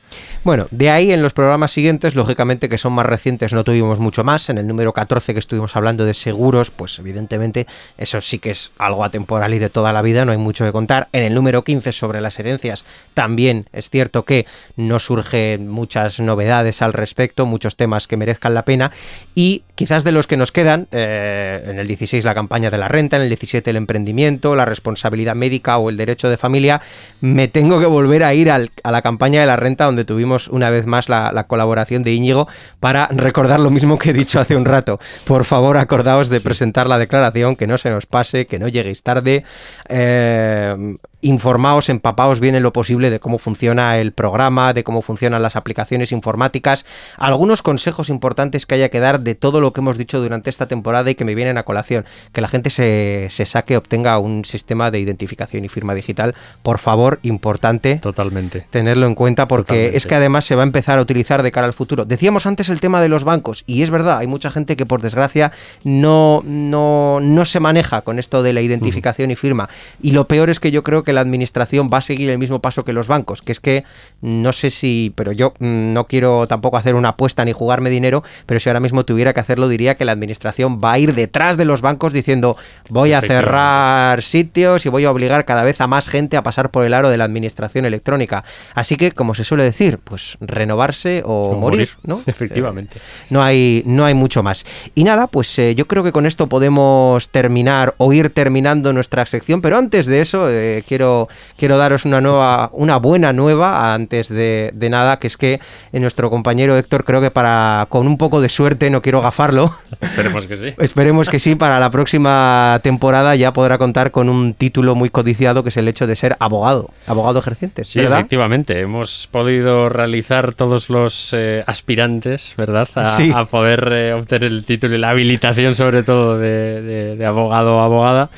Bueno, 0.45 0.67
de 0.73 0.91
ahí 0.91 1.13
en 1.13 1.23
los 1.23 1.33
programas 1.33 1.71
siguientes, 1.71 2.17
lógicamente 2.17 2.69
que 2.69 2.77
son 2.77 2.95
más 2.95 3.07
recientes, 3.07 3.53
no 3.53 3.63
tuvimos 3.63 4.01
mucho 4.01 4.25
más. 4.25 4.51
En 4.51 4.59
el 4.59 4.67
número 4.67 4.93
14 4.93 5.35
que 5.35 5.39
estuvimos 5.39 5.77
hablando 5.77 6.05
de 6.05 6.15
seguros, 6.15 6.73
pues 6.73 6.99
evidentemente 6.99 7.69
eso 7.97 8.21
sí 8.21 8.41
que 8.41 8.51
es 8.51 8.73
algo 8.77 9.05
atemporal 9.05 9.55
y 9.55 9.61
de 9.61 9.71
toda 9.71 9.93
la 9.93 10.03
vida, 10.03 10.25
no 10.25 10.33
hay 10.33 10.39
mucho 10.39 10.65
que 10.65 10.73
contar. 10.73 11.07
En 11.13 11.23
el 11.23 11.35
número 11.35 11.63
15 11.63 11.93
sobre 11.93 12.21
las 12.21 12.41
herencias, 12.41 12.85
también 13.15 13.67
es 13.73 13.89
cierto 13.89 14.25
que 14.25 14.45
no 14.75 14.99
surgen 14.99 15.69
muchas 15.69 16.19
novedades 16.19 16.83
al 16.83 16.93
respecto, 16.93 17.47
muchos 17.47 17.77
temas 17.77 18.09
que 18.09 18.17
merezcan 18.17 18.53
la 18.53 18.65
pena. 18.65 18.91
Y 19.37 19.63
quizás 19.77 20.03
de 20.03 20.11
los 20.11 20.27
que 20.27 20.37
nos 20.37 20.51
quedan, 20.51 20.89
eh, 20.91 21.63
en 21.69 21.79
el 21.79 21.87
16 21.87 22.25
la 22.25 22.35
campaña 22.35 22.69
de 22.71 22.79
la 22.79 22.89
renta, 22.89 23.15
en 23.15 23.23
el 23.23 23.29
17 23.29 23.71
el 23.71 23.77
emprendimiento, 23.77 24.57
la 24.57 24.65
responsabilidad 24.65 25.37
médica 25.37 25.79
o 25.79 25.89
el 25.89 25.97
derecho 25.97 26.29
de 26.29 26.37
familia, 26.37 26.81
me 27.21 27.47
tengo 27.47 27.79
que 27.79 27.87
volver 27.87 28.25
a 28.25 28.35
ir 28.35 28.51
a 28.51 28.59
la 28.59 29.03
campaña 29.03 29.41
de 29.41 29.47
la 29.47 29.55
renta 29.55 29.82
donde 29.85 30.05
tuvimos 30.05 30.49
una 30.49 30.71
vez 30.71 30.87
más 30.87 31.09
la, 31.09 31.45
colaboración 31.47 32.03
de 32.03 32.13
Íñigo 32.13 32.49
para 32.81 33.09
recordar 33.09 33.61
lo 33.61 33.71
mismo 33.71 33.99
que 33.99 34.11
he 34.11 34.13
dicho 34.13 34.41
hace 34.41 34.57
un 34.57 34.65
rato. 34.65 34.99
Por 35.25 35.45
favor, 35.45 35.77
acordaos 35.77 36.29
de 36.29 36.41
presentar 36.41 36.87
la 36.87 36.99
declaración, 36.99 37.57
que 37.57 37.67
no 37.67 37.79
se 37.79 37.91
nos 37.91 38.07
pase, 38.07 38.47
que 38.47 38.59
no 38.59 38.69
lleguéis 38.69 39.03
tarde. 39.03 39.45
Eh, 39.89 40.97
informaos, 41.23 41.89
empapaos 41.89 42.41
bien 42.41 42.55
en 42.55 42.63
lo 42.63 42.73
posible 42.73 43.11
de 43.11 43.21
cómo 43.21 43.39
funciona 43.39 43.99
el 43.99 44.13
programa, 44.13 44.75
de 44.75 44.85
cómo 44.85 45.03
funcionan 45.03 45.43
las 45.43 45.57
aplicaciones 45.57 46.13
informáticas, 46.13 46.85
algunos 47.17 47.63
consejos 47.63 48.11
importantes 48.11 48.67
que 48.67 48.75
haya 48.75 48.89
que 48.91 49.01
dar 49.01 49.21
de 49.21 49.35
todo 49.35 49.61
lo 49.61 49.73
que 49.73 49.81
hemos 49.81 49.99
dicho 49.99 50.21
durante 50.21 50.51
esta 50.51 50.67
temporada 50.67 51.11
y 51.11 51.15
que 51.15 51.25
me 51.25 51.35
vienen 51.35 51.59
a 51.59 51.63
colación, 51.63 52.05
que 52.33 52.41
la 52.41 52.49
gente 52.49 52.71
se, 52.71 53.29
se 53.31 53.47
saque, 53.47 53.77
obtenga 53.77 54.19
un 54.19 54.45
sistema 54.45 54.91
de 54.91 55.01
identificación 55.01 55.65
y 55.65 55.69
firma 55.69 55.95
digital, 55.95 56.35
por 56.63 56.79
favor, 56.79 57.21
importante. 57.23 57.97
Totalmente. 57.97 58.67
Tenerlo 58.71 59.07
en 59.07 59.15
cuenta 59.15 59.49
porque 59.49 59.93
es 59.95 60.07
que 60.07 60.17
además 60.17 60.45
se 60.45 60.57
va 60.57 60.63
a 60.63 60.67
empezar 60.67 60.99
a 60.99 61.03
utilizar 61.03 61.43
de 61.43 61.53
cara 61.53 61.67
al 61.67 61.73
futuro. 61.73 62.05
Decíamos 62.05 62.47
antes 62.47 62.69
el 62.69 62.81
tema 62.81 63.01
de 63.01 63.09
los 63.09 63.25
bancos 63.25 63.65
y 63.67 63.83
es 63.83 63.91
verdad, 63.91 64.19
hay 64.19 64.27
mucha 64.27 64.51
gente 64.51 64.77
que 64.77 64.87
por 64.87 65.01
desgracia 65.01 65.53
no, 65.85 66.43
no, 66.45 67.21
no 67.21 67.45
se 67.45 67.61
maneja 67.61 68.03
con 68.03 68.19
esto 68.19 68.43
de 68.43 68.53
la 68.53 68.61
identificación 68.61 69.31
y 69.31 69.37
firma 69.37 69.69
y 70.01 70.11
lo 70.11 70.27
peor 70.27 70.51
es 70.51 70.61
que 70.61 70.71
yo 70.71 70.83
creo 70.83 71.05
que 71.05 71.12
la 71.13 71.21
administración 71.21 71.91
va 71.93 71.99
a 71.99 72.03
seguir 72.03 72.31
el 72.31 72.39
mismo 72.39 72.61
paso 72.61 72.85
que 72.85 72.93
los 72.93 73.09
bancos, 73.09 73.43
que 73.43 73.53
es 73.53 73.61
que 73.61 73.85
no 74.21 74.53
sé 74.53 74.71
si, 74.71 75.13
pero 75.15 75.33
yo 75.33 75.53
mm, 75.59 75.93
no 75.93 76.07
quiero 76.07 76.47
tampoco 76.47 76.77
hacer 76.77 76.95
una 76.95 77.11
apuesta 77.11 77.45
ni 77.45 77.53
jugarme 77.53 77.91
dinero, 77.91 78.23
pero 78.47 78.61
si 78.61 78.69
ahora 78.69 78.81
mismo 78.81 79.05
tuviera 79.05 79.33
que 79.33 79.41
hacerlo 79.41 79.69
diría 79.69 79.97
que 79.97 80.05
la 80.05 80.13
administración 80.13 80.81
va 80.83 80.93
a 80.93 80.99
ir 80.99 81.15
detrás 81.15 81.57
de 81.57 81.65
los 81.65 81.81
bancos 81.81 82.13
diciendo 82.13 82.57
voy 82.89 83.13
a 83.13 83.21
cerrar 83.21 84.23
sitios 84.23 84.87
y 84.87 84.89
voy 84.89 85.05
a 85.05 85.11
obligar 85.11 85.45
cada 85.45 85.65
vez 85.65 85.81
a 85.81 85.87
más 85.87 86.09
gente 86.09 86.37
a 86.37 86.43
pasar 86.43 86.71
por 86.71 86.85
el 86.85 86.95
aro 86.95 87.09
de 87.09 87.17
la 87.17 87.25
administración 87.25 87.85
electrónica. 87.85 88.45
Así 88.75 88.97
que, 88.97 89.13
como 89.13 89.35
se 89.35 89.45
suele 89.45 89.65
decir, 89.65 89.99
pues 89.99 90.37
renovarse 90.41 91.23
o, 91.25 91.55
morir, 91.55 91.91
¿no? 92.05 92.23
Efectivamente. 92.27 92.99
Eh, 92.99 93.27
no, 93.31 93.43
hay, 93.43 93.83
no 93.87 94.05
hay 94.05 94.15
mucho 94.15 94.43
más. 94.43 94.65
Y 94.95 95.05
nada, 95.05 95.27
pues 95.27 95.59
eh, 95.59 95.75
yo 95.75 95.87
creo 95.87 96.03
que 96.03 96.13
con 96.13 96.27
esto 96.27 96.47
podemos 96.47 97.29
terminar 97.31 97.95
o 97.99 98.13
ir 98.13 98.31
terminando 98.31 98.93
nuestra 98.93 99.27
sección, 99.27 99.61
pero 99.61 99.77
antes 99.77 100.07
de 100.07 100.21
eso 100.21 100.49
eh, 100.49 100.85
quiero 100.87 101.02
quiero, 101.03 101.29
quiero 101.57 101.79
daros 101.79 102.05
una 102.05 102.21
nueva, 102.21 102.71
una 102.73 102.97
buena 102.99 103.33
nueva 103.33 103.95
antes 103.95 104.29
de, 104.29 104.71
de 104.73 104.89
nada, 104.89 105.19
que 105.19 105.27
es 105.27 105.37
que 105.37 105.61
nuestro 105.93 106.31
compañero 106.31 106.77
Héctor 106.77 107.05
creo 107.05 107.21
que 107.21 107.31
para 107.31 107.87
con 107.89 108.07
un 108.07 108.17
poco 108.19 108.41
de 108.41 108.49
suerte, 108.49 108.91
no 108.91 109.03
quiero 109.03 109.21
gafarlo. 109.21 109.73
Esperemos 110.01 110.47
que 110.47 110.57
sí. 110.57 110.75
Esperemos 110.79 111.29
que 111.29 111.39
sí, 111.39 111.55
para 111.55 111.81
la 111.81 111.91
próxima 111.91 112.81
temporada 112.83 113.35
ya 113.35 113.53
podrá 113.53 113.79
contar 113.79 114.11
con 114.11 114.29
un 114.29 114.55
título 114.55 114.95
muy 114.95 115.11
codiciado 115.11 115.63
que 115.63 115.71
es 115.71 115.77
el 115.77 115.89
hecho 115.89 116.07
de 116.07 116.17
ser 116.17 116.37
abogado, 116.39 116.91
abogado 117.07 117.41
ejerciente. 117.41 117.85
Sí, 117.85 118.01
efectivamente. 118.01 118.81
Hemos 118.81 119.29
podido 119.31 119.89
realizar 119.89 120.55
todos 120.55 120.89
los 120.89 121.33
eh, 121.33 121.65
aspirantes, 121.67 122.55
¿verdad? 122.57 122.89
A, 122.95 123.45
poder 123.47 123.89
eh, 123.93 124.13
obtener 124.13 124.51
el 124.51 124.65
título 124.65 124.95
y 124.95 124.99
la 124.99 125.11
habilitación, 125.11 125.75
sobre 125.75 126.03
todo, 126.03 126.39
de, 126.39 127.23
abogado 127.27 127.77
o 127.77 127.81
abogada. 127.81 128.31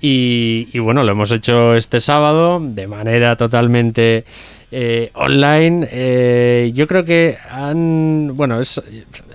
Y, 0.00 0.68
y, 0.72 0.78
bueno, 0.78 1.04
lo 1.04 1.12
hemos 1.12 1.30
hecho 1.30 1.74
este 1.74 2.00
sábado 2.00 2.60
de 2.62 2.86
manera 2.86 3.36
totalmente 3.36 4.24
eh, 4.72 5.10
online, 5.14 5.88
eh, 5.90 6.70
yo 6.72 6.86
creo 6.86 7.04
que 7.04 7.36
han. 7.50 8.36
Bueno, 8.36 8.60
es, 8.60 8.80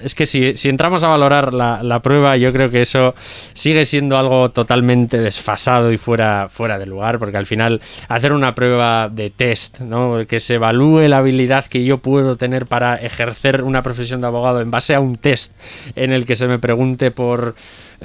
es 0.01 0.15
que 0.15 0.25
si, 0.25 0.55
si, 0.55 0.69
entramos 0.69 1.03
a 1.03 1.09
valorar 1.09 1.53
la, 1.53 1.83
la, 1.83 1.99
prueba, 1.99 2.37
yo 2.37 2.53
creo 2.53 2.71
que 2.71 2.81
eso 2.81 3.15
sigue 3.53 3.83
siendo 3.83 4.17
algo 4.17 4.51
totalmente 4.51 5.17
desfasado 5.19 5.91
y 5.91 5.97
fuera, 5.97 6.47
fuera 6.49 6.79
de 6.79 6.85
lugar, 6.85 7.19
porque 7.19 7.35
al 7.35 7.45
final 7.45 7.81
hacer 8.07 8.31
una 8.31 8.55
prueba 8.55 9.09
de 9.09 9.29
test, 9.29 9.81
¿no? 9.81 10.25
que 10.25 10.39
se 10.39 10.53
evalúe 10.53 11.09
la 11.09 11.17
habilidad 11.17 11.65
que 11.65 11.83
yo 11.83 11.97
puedo 11.97 12.37
tener 12.37 12.65
para 12.65 12.95
ejercer 12.95 13.63
una 13.63 13.81
profesión 13.83 14.21
de 14.21 14.27
abogado 14.27 14.61
en 14.61 14.71
base 14.71 14.95
a 14.95 15.01
un 15.01 15.17
test 15.17 15.51
en 15.97 16.13
el 16.13 16.25
que 16.25 16.37
se 16.37 16.47
me 16.47 16.59
pregunte 16.59 17.11
por 17.11 17.55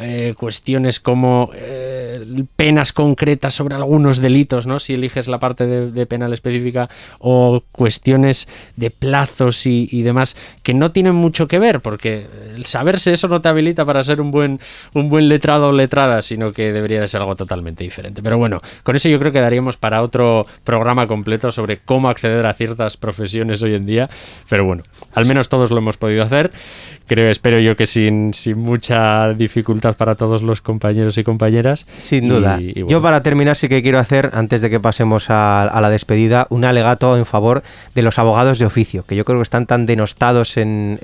eh, 0.02 0.34
cuestiones 0.36 1.00
como 1.00 1.50
eh, 1.54 2.24
penas 2.56 2.92
concretas 2.92 3.54
sobre 3.54 3.74
algunos 3.74 4.18
delitos, 4.18 4.66
¿no? 4.66 4.78
Si 4.78 4.94
eliges 4.94 5.28
la 5.28 5.38
parte 5.38 5.66
de, 5.66 6.06
penal 6.06 6.32
específica 6.32 6.88
o 7.18 7.62
cuestiones 7.72 8.48
de 8.76 8.90
plazos 8.90 9.66
y, 9.66 10.02
demás 10.02 10.36
que 10.62 10.72
no 10.72 10.92
tienen 10.92 11.14
mucho 11.14 11.46
que 11.46 11.58
ver, 11.58 11.80
porque 11.80 12.26
el 12.54 12.64
saberse 12.64 13.12
eso 13.12 13.28
no 13.28 13.40
te 13.40 13.48
habilita 13.48 13.84
para 13.84 14.02
ser 14.02 14.20
un 14.20 14.30
buen, 14.30 14.60
un 14.94 15.10
buen 15.10 15.28
letrado 15.28 15.68
o 15.68 15.72
letrada, 15.72 16.22
sino 16.22 16.52
que 16.52 16.72
debería 16.72 17.00
de 17.00 17.08
ser 17.08 17.20
algo 17.20 17.36
totalmente 17.36 17.84
diferente. 17.84 18.22
Pero 18.22 18.38
bueno, 18.38 18.60
con 18.82 18.96
eso 18.96 19.08
yo 19.08 19.18
creo 19.18 19.32
que 19.32 19.40
daríamos 19.40 19.76
para 19.76 20.02
otro 20.02 20.46
programa 20.64 21.06
completo 21.06 21.52
sobre 21.52 21.76
cómo 21.76 22.08
acceder 22.08 22.46
a 22.46 22.54
ciertas 22.54 22.96
profesiones 22.96 23.62
hoy 23.62 23.74
en 23.74 23.86
día. 23.86 24.08
Pero 24.48 24.64
bueno, 24.64 24.82
al 25.12 25.26
menos 25.26 25.48
todos 25.48 25.70
lo 25.70 25.78
hemos 25.78 25.96
podido 25.96 26.22
hacer. 26.22 26.50
Creo, 27.06 27.28
espero 27.30 27.58
yo 27.58 27.76
que 27.76 27.86
sin, 27.86 28.32
sin 28.34 28.58
mucha 28.58 29.32
dificultad 29.34 29.89
para 29.96 30.14
todos 30.14 30.42
los 30.42 30.60
compañeros 30.60 31.18
y 31.18 31.24
compañeras. 31.24 31.86
Sin 31.96 32.28
duda. 32.28 32.58
Yo 32.60 33.02
para 33.02 33.22
terminar 33.22 33.56
sí 33.56 33.68
que 33.68 33.82
quiero 33.82 33.98
hacer, 33.98 34.30
antes 34.34 34.60
de 34.60 34.70
que 34.70 34.80
pasemos 34.80 35.26
a, 35.28 35.78
la 35.80 35.90
despedida, 35.90 36.46
un 36.50 36.64
alegato 36.64 37.16
en 37.16 37.26
favor 37.26 37.62
de 37.94 38.02
los 38.02 38.18
abogados 38.18 38.58
de 38.58 38.66
oficio, 38.66 39.04
que 39.06 39.16
yo 39.16 39.24
creo 39.24 39.38
que 39.38 39.42
están 39.42 39.66
tan 39.66 39.86
denostados 39.86 40.56
en, 40.56 40.98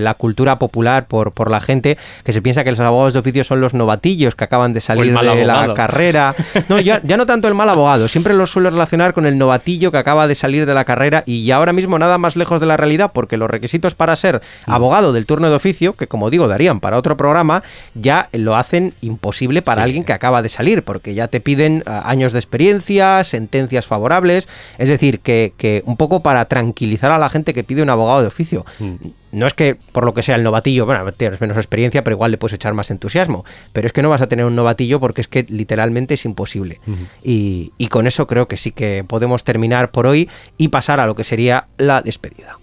la 0.00 0.14
cultura 0.14 0.58
popular 0.58 1.06
por, 1.06 1.32
por 1.32 1.50
la 1.50 1.60
gente 1.60 1.98
que 2.24 2.32
se 2.32 2.42
piensa 2.42 2.64
que 2.64 2.70
los 2.70 2.80
abogados 2.80 3.14
de 3.14 3.20
oficio 3.20 3.44
son 3.44 3.60
los 3.60 3.74
novatillos 3.74 4.34
que 4.34 4.44
acaban 4.44 4.72
de 4.72 4.80
salir 4.80 5.16
de 5.16 5.44
la 5.44 5.74
carrera. 5.74 6.34
No, 6.68 6.78
ya, 6.78 7.00
ya 7.02 7.16
no 7.16 7.26
tanto 7.26 7.48
el 7.48 7.54
mal 7.54 7.68
abogado, 7.68 8.08
siempre 8.08 8.34
lo 8.34 8.46
suelo 8.46 8.70
relacionar 8.70 9.12
con 9.14 9.26
el 9.26 9.38
novatillo 9.38 9.90
que 9.90 9.98
acaba 9.98 10.26
de 10.26 10.34
salir 10.34 10.66
de 10.66 10.74
la 10.74 10.84
carrera 10.84 11.22
y 11.26 11.50
ahora 11.50 11.72
mismo 11.72 11.98
nada 11.98 12.18
más 12.18 12.36
lejos 12.36 12.60
de 12.60 12.66
la 12.66 12.76
realidad 12.76 13.10
porque 13.12 13.36
los 13.36 13.50
requisitos 13.50 13.94
para 13.94 14.16
ser 14.16 14.40
abogado 14.66 15.12
del 15.12 15.26
turno 15.26 15.50
de 15.50 15.56
oficio, 15.56 15.94
que 15.94 16.06
como 16.06 16.30
digo 16.30 16.48
darían 16.48 16.80
para 16.80 16.96
otro 16.96 17.16
programa, 17.16 17.62
ya 17.94 18.28
lo 18.32 18.56
hacen 18.56 18.94
imposible 19.00 19.62
para 19.62 19.82
alguien 19.82 20.04
que 20.04 20.12
acaba 20.12 20.42
de 20.42 20.48
salir, 20.48 20.82
porque 20.82 21.14
ya 21.14 21.28
te 21.28 21.40
piden 21.40 21.82
ah, 21.86 22.02
años 22.04 22.32
de 22.32 22.38
experiencia, 22.38 23.22
sentencias 23.24 23.86
favorables, 23.86 24.48
es 24.78 24.88
decir, 24.88 25.20
que, 25.20 25.52
que, 25.56 25.82
un 25.86 25.96
poco 25.96 26.20
para 26.20 26.44
tranquilizar 26.46 27.10
a 27.12 27.18
la 27.18 27.30
gente 27.30 27.54
que 27.54 27.64
pide 27.64 27.82
un 27.82 27.90
abogado 27.90 28.20
de 28.20 28.26
oficio. 28.26 28.64
Mm. 28.78 28.94
No 29.32 29.46
es 29.46 29.54
que 29.54 29.76
por 29.92 30.04
lo 30.04 30.12
que 30.12 30.22
sea 30.22 30.34
el 30.34 30.42
novatillo, 30.42 30.86
bueno, 30.86 31.10
tienes 31.12 31.40
menos 31.40 31.56
experiencia, 31.56 32.02
pero 32.02 32.16
igual 32.16 32.32
le 32.32 32.38
puedes 32.38 32.54
echar 32.54 32.74
más 32.74 32.90
entusiasmo. 32.90 33.44
Pero 33.72 33.86
es 33.86 33.92
que 33.92 34.02
no 34.02 34.10
vas 34.10 34.22
a 34.22 34.26
tener 34.26 34.44
un 34.44 34.56
novatillo 34.56 34.98
porque 34.98 35.20
es 35.20 35.28
que 35.28 35.46
literalmente 35.48 36.14
es 36.14 36.24
imposible. 36.24 36.80
y, 37.22 37.72
y 37.78 37.86
con 37.86 38.08
eso 38.08 38.26
creo 38.26 38.48
que 38.48 38.56
sí 38.56 38.72
que 38.72 39.04
podemos 39.06 39.44
terminar 39.44 39.92
por 39.92 40.06
hoy 40.06 40.28
y 40.58 40.68
pasar 40.68 40.98
a 40.98 41.06
lo 41.06 41.14
que 41.14 41.22
sería 41.22 41.68
la 41.78 42.02
despedida. 42.02 42.58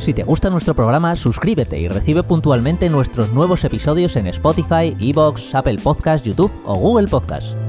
Si 0.00 0.14
te 0.14 0.24
gusta 0.24 0.48
nuestro 0.48 0.74
programa, 0.74 1.14
suscríbete 1.14 1.78
y 1.78 1.86
recibe 1.86 2.22
puntualmente 2.22 2.88
nuestros 2.88 3.32
nuevos 3.32 3.64
episodios 3.64 4.16
en 4.16 4.28
Spotify, 4.28 4.96
Evox, 4.98 5.54
Apple 5.54 5.76
Podcasts, 5.82 6.26
YouTube 6.26 6.52
o 6.64 6.74
Google 6.74 7.06
Podcasts. 7.06 7.59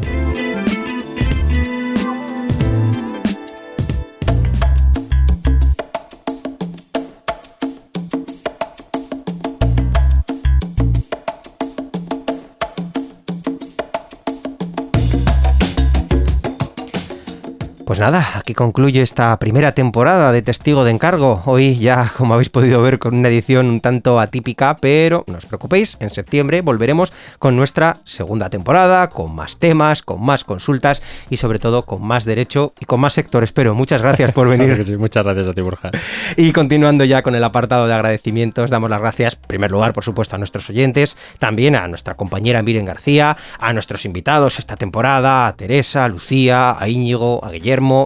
Pues 17.91 17.99
nada, 17.99 18.25
aquí 18.35 18.53
concluye 18.53 19.01
esta 19.01 19.37
primera 19.37 19.73
temporada 19.73 20.31
de 20.31 20.41
Testigo 20.41 20.85
de 20.85 20.91
Encargo. 20.91 21.41
Hoy 21.43 21.75
ya, 21.75 22.09
como 22.15 22.33
habéis 22.33 22.47
podido 22.47 22.81
ver, 22.81 22.99
con 22.99 23.13
una 23.13 23.27
edición 23.27 23.65
un 23.65 23.81
tanto 23.81 24.17
atípica, 24.17 24.77
pero 24.79 25.25
no 25.27 25.37
os 25.37 25.45
preocupéis, 25.45 25.97
en 25.99 26.09
septiembre 26.09 26.61
volveremos 26.61 27.11
con 27.37 27.57
nuestra 27.57 27.97
segunda 28.05 28.49
temporada, 28.49 29.09
con 29.09 29.35
más 29.35 29.57
temas, 29.57 30.03
con 30.03 30.23
más 30.23 30.45
consultas 30.45 31.01
y 31.29 31.35
sobre 31.35 31.59
todo 31.59 31.83
con 31.83 32.01
más 32.01 32.23
derecho 32.23 32.71
y 32.79 32.85
con 32.85 33.01
más 33.01 33.11
sector. 33.11 33.43
Espero. 33.43 33.75
Muchas 33.75 34.01
gracias 34.01 34.31
por 34.31 34.47
venir. 34.57 34.69
muchas 34.97 35.25
gracias 35.25 35.49
a 35.49 35.53
ti, 35.53 35.59
Borja. 35.59 35.91
Y 36.37 36.53
continuando 36.53 37.03
ya 37.03 37.23
con 37.23 37.35
el 37.35 37.43
apartado 37.43 37.87
de 37.87 37.93
agradecimientos, 37.93 38.69
damos 38.69 38.89
las 38.89 39.01
gracias, 39.01 39.33
en 39.33 39.47
primer 39.49 39.69
lugar, 39.69 39.91
por 39.91 40.05
supuesto, 40.05 40.37
a 40.37 40.39
nuestros 40.39 40.69
oyentes, 40.69 41.17
también 41.39 41.75
a 41.75 41.89
nuestra 41.89 42.15
compañera 42.15 42.61
Miren 42.61 42.85
García, 42.85 43.35
a 43.59 43.73
nuestros 43.73 44.05
invitados 44.05 44.59
esta 44.59 44.77
temporada, 44.77 45.47
a 45.47 45.57
Teresa, 45.57 46.05
a 46.05 46.07
Lucía, 46.07 46.77
a 46.79 46.87
Íñigo, 46.87 47.43
a 47.43 47.51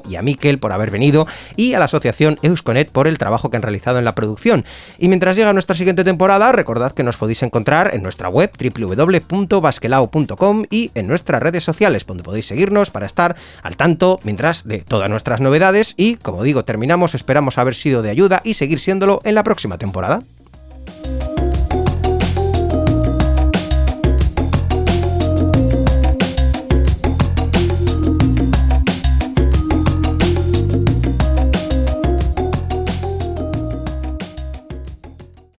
Y 0.07 0.15
a 0.15 0.21
Miquel 0.21 0.57
por 0.57 0.71
haber 0.71 0.91
venido 0.91 1.27
y 1.55 1.73
a 1.73 1.79
la 1.79 1.85
asociación 1.85 2.37
Eusconet 2.41 2.91
por 2.91 3.07
el 3.07 3.17
trabajo 3.17 3.49
que 3.49 3.57
han 3.57 3.63
realizado 3.63 3.99
en 3.99 4.05
la 4.05 4.15
producción. 4.15 4.65
Y 4.97 5.09
mientras 5.09 5.35
llega 5.35 5.53
nuestra 5.53 5.75
siguiente 5.75 6.03
temporada, 6.03 6.51
recordad 6.51 6.91
que 6.91 7.03
nos 7.03 7.17
podéis 7.17 7.43
encontrar 7.43 7.93
en 7.93 8.01
nuestra 8.03 8.29
web 8.29 8.51
www.basquelao.com 8.57 10.65
y 10.69 10.91
en 10.95 11.07
nuestras 11.07 11.41
redes 11.41 11.63
sociales 11.63 12.05
donde 12.05 12.23
podéis 12.23 12.47
seguirnos 12.47 12.89
para 12.89 13.05
estar 13.05 13.35
al 13.63 13.77
tanto 13.77 14.19
mientras 14.23 14.67
de 14.67 14.79
todas 14.79 15.09
nuestras 15.09 15.41
novedades 15.41 15.93
y 15.97 16.15
como 16.17 16.43
digo 16.43 16.65
terminamos 16.65 17.15
esperamos 17.15 17.57
haber 17.57 17.75
sido 17.75 18.01
de 18.01 18.09
ayuda 18.09 18.41
y 18.43 18.55
seguir 18.55 18.79
siéndolo 18.79 19.21
en 19.23 19.35
la 19.35 19.43
próxima 19.43 19.77
temporada. 19.77 20.21